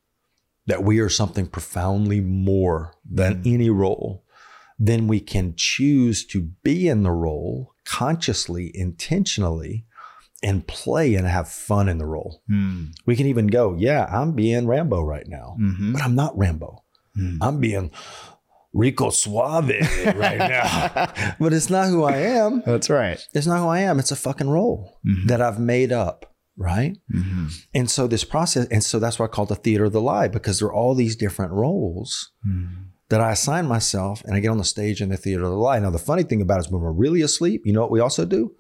[0.67, 3.55] that we are something profoundly more than Mhm.
[3.55, 4.25] any role,
[4.79, 9.85] then we can choose to be in the role consciously, intentionally,
[10.43, 12.41] and play and have fun in the role.
[12.49, 12.93] Mm-hmm.
[13.05, 15.93] We can even go, yeah, I'm being Rambo right now, Mm-hmm.
[15.93, 16.85] but I'm not Rambo.
[17.43, 17.91] I'm being
[18.73, 19.71] Rico Suave
[20.17, 21.35] right now.
[21.41, 22.63] but it's not who I am.
[22.65, 23.19] That's right.
[23.35, 23.99] It's not who I am.
[23.99, 25.27] It's a fucking role Mm-hmm.
[25.29, 26.97] that I've made up, right?
[27.15, 27.47] Mm-hmm.
[27.75, 30.01] And so this process, and so that's why I call it the theater of the
[30.01, 32.83] lie, because there are all these different roles Mm-hmm.
[33.09, 35.57] that I assign myself and I get on the stage in the theater of the
[35.57, 35.79] lie.
[35.81, 37.99] Now, the funny thing about it is when we're really asleep, you know what we
[38.01, 38.55] also do?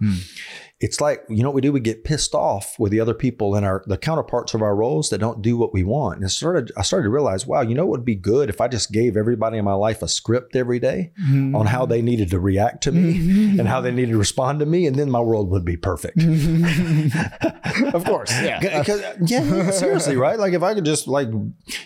[0.81, 3.55] It's like you know what we do we get pissed off with the other people
[3.55, 6.31] in our the counterparts of our roles that don't do what we want and it
[6.31, 8.91] started i started to realize wow you know what would be good if i just
[8.91, 11.55] gave everybody in my life a script every day Mm-hmm.
[11.55, 14.66] on how they needed to react to me and how they needed to respond to
[14.66, 16.16] me and then my world would be perfect
[17.95, 18.31] of course.
[18.41, 18.83] Yeah.
[19.20, 20.39] yeah, seriously, right?
[20.39, 21.28] Like if I could just like,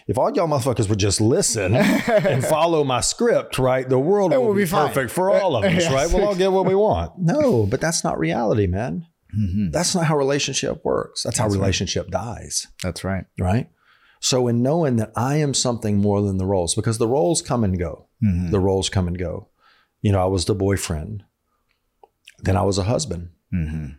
[0.06, 3.88] if all y'all motherfuckers would just listen and follow my script, right?
[3.88, 5.92] The world would be, be perfect for all of us, Yes.
[5.92, 6.08] right?
[6.12, 7.18] We'll all get what we want.
[7.18, 8.83] No, but that's not reality, man.
[9.36, 9.72] Mhm.
[9.72, 11.22] That's not how relationship works.
[11.24, 11.60] That's how That's right.
[11.60, 13.24] relationship dies, That's right.
[13.38, 13.68] right?
[14.20, 17.64] So in knowing that I am something more than the roles, because the roles come
[17.64, 18.50] and go, Mhm.
[18.50, 19.48] the roles come and go.
[20.02, 21.24] You know, I was the boyfriend,
[22.40, 23.96] then I was a husband, Mhm.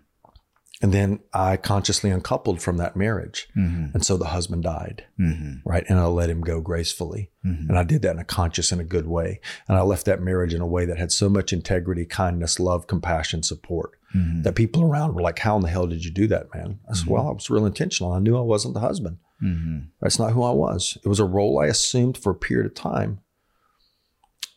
[0.81, 3.93] and then I consciously uncoupled from that marriage, Mhm.
[3.93, 5.03] and so the husband died.
[5.19, 5.61] Mhm.
[5.65, 5.85] right?
[5.89, 7.31] And I let him go gracefully.
[7.45, 7.69] Mhm.
[7.69, 9.39] And I did that in a conscious and a good way.
[9.67, 12.85] And I left that marriage in a way that had so much integrity, kindness, love,
[12.87, 14.43] compassion, support Mhm.
[14.43, 16.79] that people around were like, How in the hell did you do that, man?
[16.89, 17.11] I said, Mhm.
[17.11, 18.13] Well, I was real intentional.
[18.13, 19.17] I knew I wasn't the husband.
[19.43, 19.87] Mhm.
[20.01, 20.97] That's not who I was.
[21.03, 23.19] It was a role I assumed for a period of time.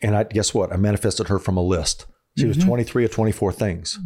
[0.01, 0.73] And I guess what?
[0.73, 2.07] I manifested her from a list.
[2.37, 2.65] She was Mhm.
[2.67, 3.99] 23 or 24 things.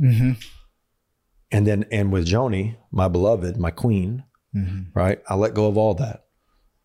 [1.51, 4.25] And then, and with Joni, my beloved, my queen,
[4.57, 4.87] Mhm.
[4.95, 5.21] right?
[5.29, 6.25] I let go of all that.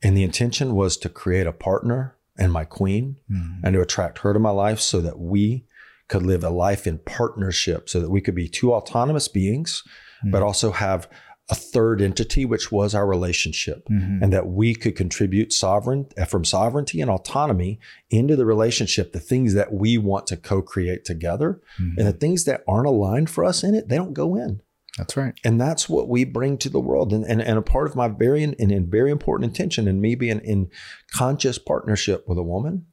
[0.04, 3.62] And the intention was to create a partner and my queen Mhm.
[3.64, 5.66] and to attract her to my life so that we
[6.08, 9.84] could live a life in partnership, so that we could be two autonomous beings,
[10.32, 11.10] but also have
[11.50, 14.22] a third entity, which was our relationship, Mhm.
[14.22, 17.80] and that we could contribute sovereign uh, from sovereignty and autonomy
[18.10, 21.98] into the relationship, the things that we want to co-create together, Mhm.
[22.00, 24.62] and the things that aren't aligned for us in it, they don't go in.
[24.98, 25.36] That's right.
[25.46, 27.14] And that's what we bring to the world.
[27.14, 30.16] And, and, and a part of my very and, and very important intention in me
[30.16, 30.70] being in
[31.14, 32.88] conscious partnership with a woman,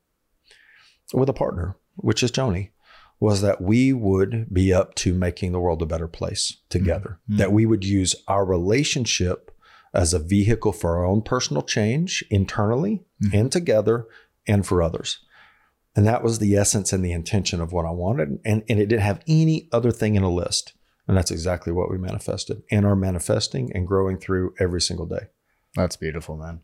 [1.13, 2.71] with a partner, which is Joni,
[3.25, 7.19] was that we would be up to making the world a better place together.
[7.31, 7.39] Mhm.
[7.39, 9.51] That we would use our relationship
[9.95, 13.35] as a vehicle for our own personal change internally Mhm.
[13.41, 14.07] and together
[14.47, 15.21] and for others.
[15.97, 18.41] And that was the essence and the intention of what I wanted.
[18.45, 20.75] And, and it didn't have any other thing in a list.
[21.09, 25.27] And that's exactly what we manifested and are manifesting and growing through every single day.
[25.77, 26.61] That's beautiful, man.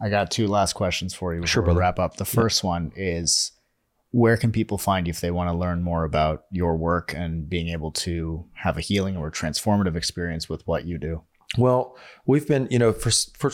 [0.00, 2.16] I got two last questions for you before Sure, we wrap up.
[2.16, 3.52] The first one is
[4.14, 7.48] where can people find you if they want to learn more about your work and
[7.48, 11.22] being able to have a healing or transformative experience with what you do?
[11.58, 13.50] Well, we've been, you know, for for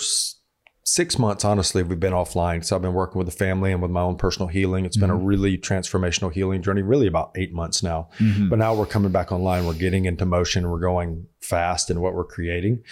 [0.85, 2.63] six months, honestly, we've been offline.
[2.63, 4.85] So I've been working with the family and with my own personal healing.
[4.85, 5.27] It's been a Mhm.
[5.27, 8.11] really transformational healing journey, really about eight months now.
[8.19, 8.51] Mm-hmm.
[8.51, 9.65] But now we're coming back online.
[9.65, 10.69] We're getting into motion.
[10.69, 12.83] We're going fast in what we're creating.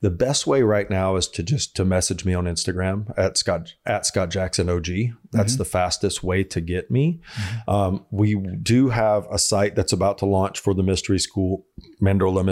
[0.00, 3.74] The best way right now is to just to message me on Instagram at Scott
[3.84, 5.12] at Scott Jackson OG.
[5.32, 5.58] That's Mhm.
[5.58, 7.20] the fastest way to get me.
[7.66, 11.66] Um, we do have a site that's about to launch for the mystery school,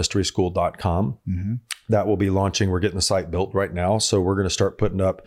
[0.03, 1.53] mandorlamysteryschool.com Mm-hmm.
[1.89, 2.69] that will be launching.
[2.69, 3.97] We're getting the site built right now.
[3.97, 5.25] So we're going to start putting up,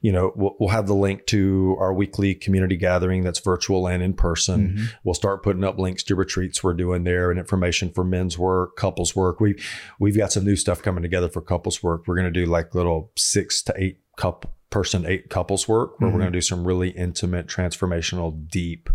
[0.00, 4.02] you know, we'll, we'll have the link to our weekly community gathering that's virtual and
[4.02, 4.68] in person.
[4.68, 4.84] Mm-hmm.
[5.04, 8.76] We'll start putting up links to retreats we're doing there and information for men's work,
[8.76, 9.40] couples work.
[9.40, 9.56] We
[9.98, 12.02] we've got some new stuff coming together for couples work.
[12.06, 16.10] We're going to do like little six to eight couple person eight couples work where
[16.10, 16.12] Mhm.
[16.12, 18.90] we're going to do some really intimate, transformational, deep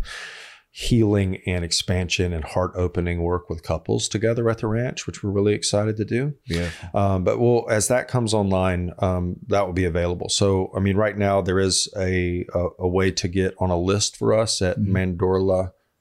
[0.75, 5.29] healing and expansion and heart opening work with couples together at the ranch, which we're
[5.29, 6.33] really excited to do.
[6.47, 6.99] Beautiful.
[6.99, 10.29] Um, but we'll, as that comes online, um, that will be available.
[10.29, 13.77] So, I mean, right now there is a, a, a way to get on a
[13.79, 14.87] list for us at Mhm.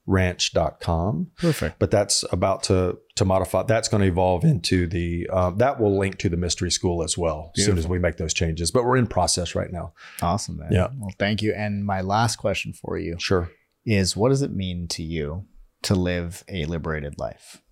[0.09, 1.79] mandorlaranch.com, Perfect.
[1.79, 3.63] but that's about to, to modify.
[3.63, 7.17] That's going to evolve into the, um, that will link to the mystery school as
[7.19, 9.93] well, as soon as we make those changes, but we're in process right now.
[10.21, 10.73] Awesome, man.
[10.73, 10.89] Yeah.
[10.99, 11.53] Well, thank you.
[11.55, 13.51] And my last question for you Sure.
[13.85, 15.47] is what does it mean to you
[15.83, 17.63] to live a liberated life?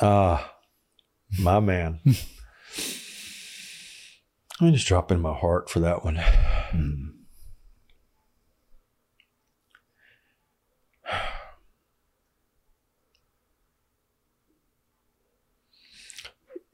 [0.00, 0.52] Ah,
[1.38, 2.00] my man.
[4.60, 6.16] I'm just drop in my heart for that one.
[6.16, 7.12] Mm.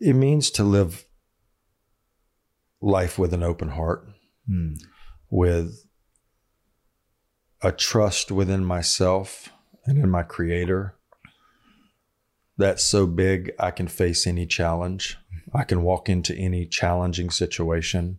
[0.05, 1.07] It means to live
[2.83, 4.07] life with an open heart,
[4.51, 4.77] Mm.
[5.31, 5.87] with
[7.63, 9.49] a trust within myself
[9.87, 10.95] and in my creator
[12.59, 15.17] that's so big I can face any challenge.
[15.55, 18.19] I can walk into any challenging situation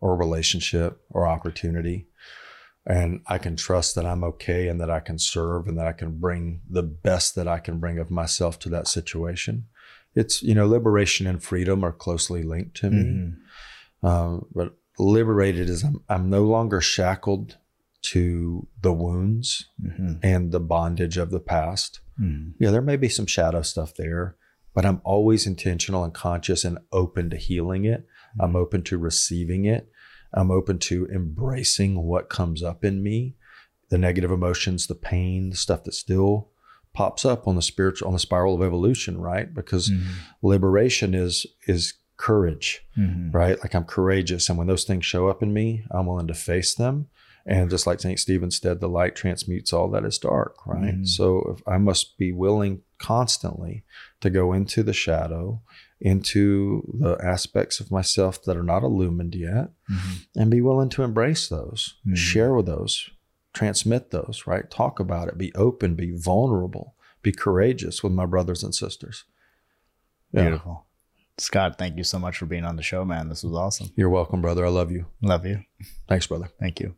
[0.00, 2.08] or relationship or opportunity.
[2.84, 5.92] And I can trust that I'm okay and that I can serve and that I
[5.92, 9.66] can bring the best that I can bring of myself to that situation.
[10.14, 13.02] It's, you know, liberation and freedom are closely linked to me.
[13.04, 13.36] Mhm.
[14.08, 17.56] Um, but liberated is I'm, I'm no longer shackled
[18.02, 20.18] to the wounds Mhm.
[20.22, 22.00] and the bondage of the past.
[22.20, 22.54] Mhm.
[22.58, 24.36] Yeah, there may be some shadow stuff there,
[24.74, 28.06] but I'm always intentional and conscious and open to healing it.
[28.40, 29.88] I'm open to receiving it.
[30.34, 33.36] I'm open to embracing what comes up in me,
[33.90, 36.50] the negative emotions, the pain, the stuff that still
[36.94, 39.52] pops up on the spiritual on the spiral of evolution, right?
[39.52, 40.10] Because Mm-hmm.
[40.42, 43.32] liberation is is courage, Mhm.
[43.34, 43.58] right?
[43.60, 46.74] Like I'm courageous, and when those things show up in me, I'm willing to face
[46.74, 47.08] them.
[47.44, 48.20] And just like St.
[48.20, 50.94] Stephen said, the light transmutes all that is dark, right?
[51.00, 51.08] Mhm.
[51.08, 53.82] So if I must be willing constantly
[54.20, 55.60] to go into the shadow,
[56.00, 60.26] into the aspects of myself that are not illumined yet, Mhm.
[60.36, 62.16] and be willing to embrace those, Mhm.
[62.16, 63.10] share with those,
[63.52, 64.70] transmit those, right?
[64.70, 69.24] Talk about it, be open, be vulnerable, be courageous with my brothers and sisters.
[70.32, 70.42] Yeah.
[70.42, 70.86] Beautiful.
[71.38, 73.28] Scott, thank you so much for being on the show, man.
[73.28, 73.90] This was awesome.
[73.96, 74.66] You're welcome, brother.
[74.66, 75.06] I love you.
[75.22, 75.62] Love you.
[76.08, 76.50] Thanks, brother.
[76.60, 76.94] Thank you.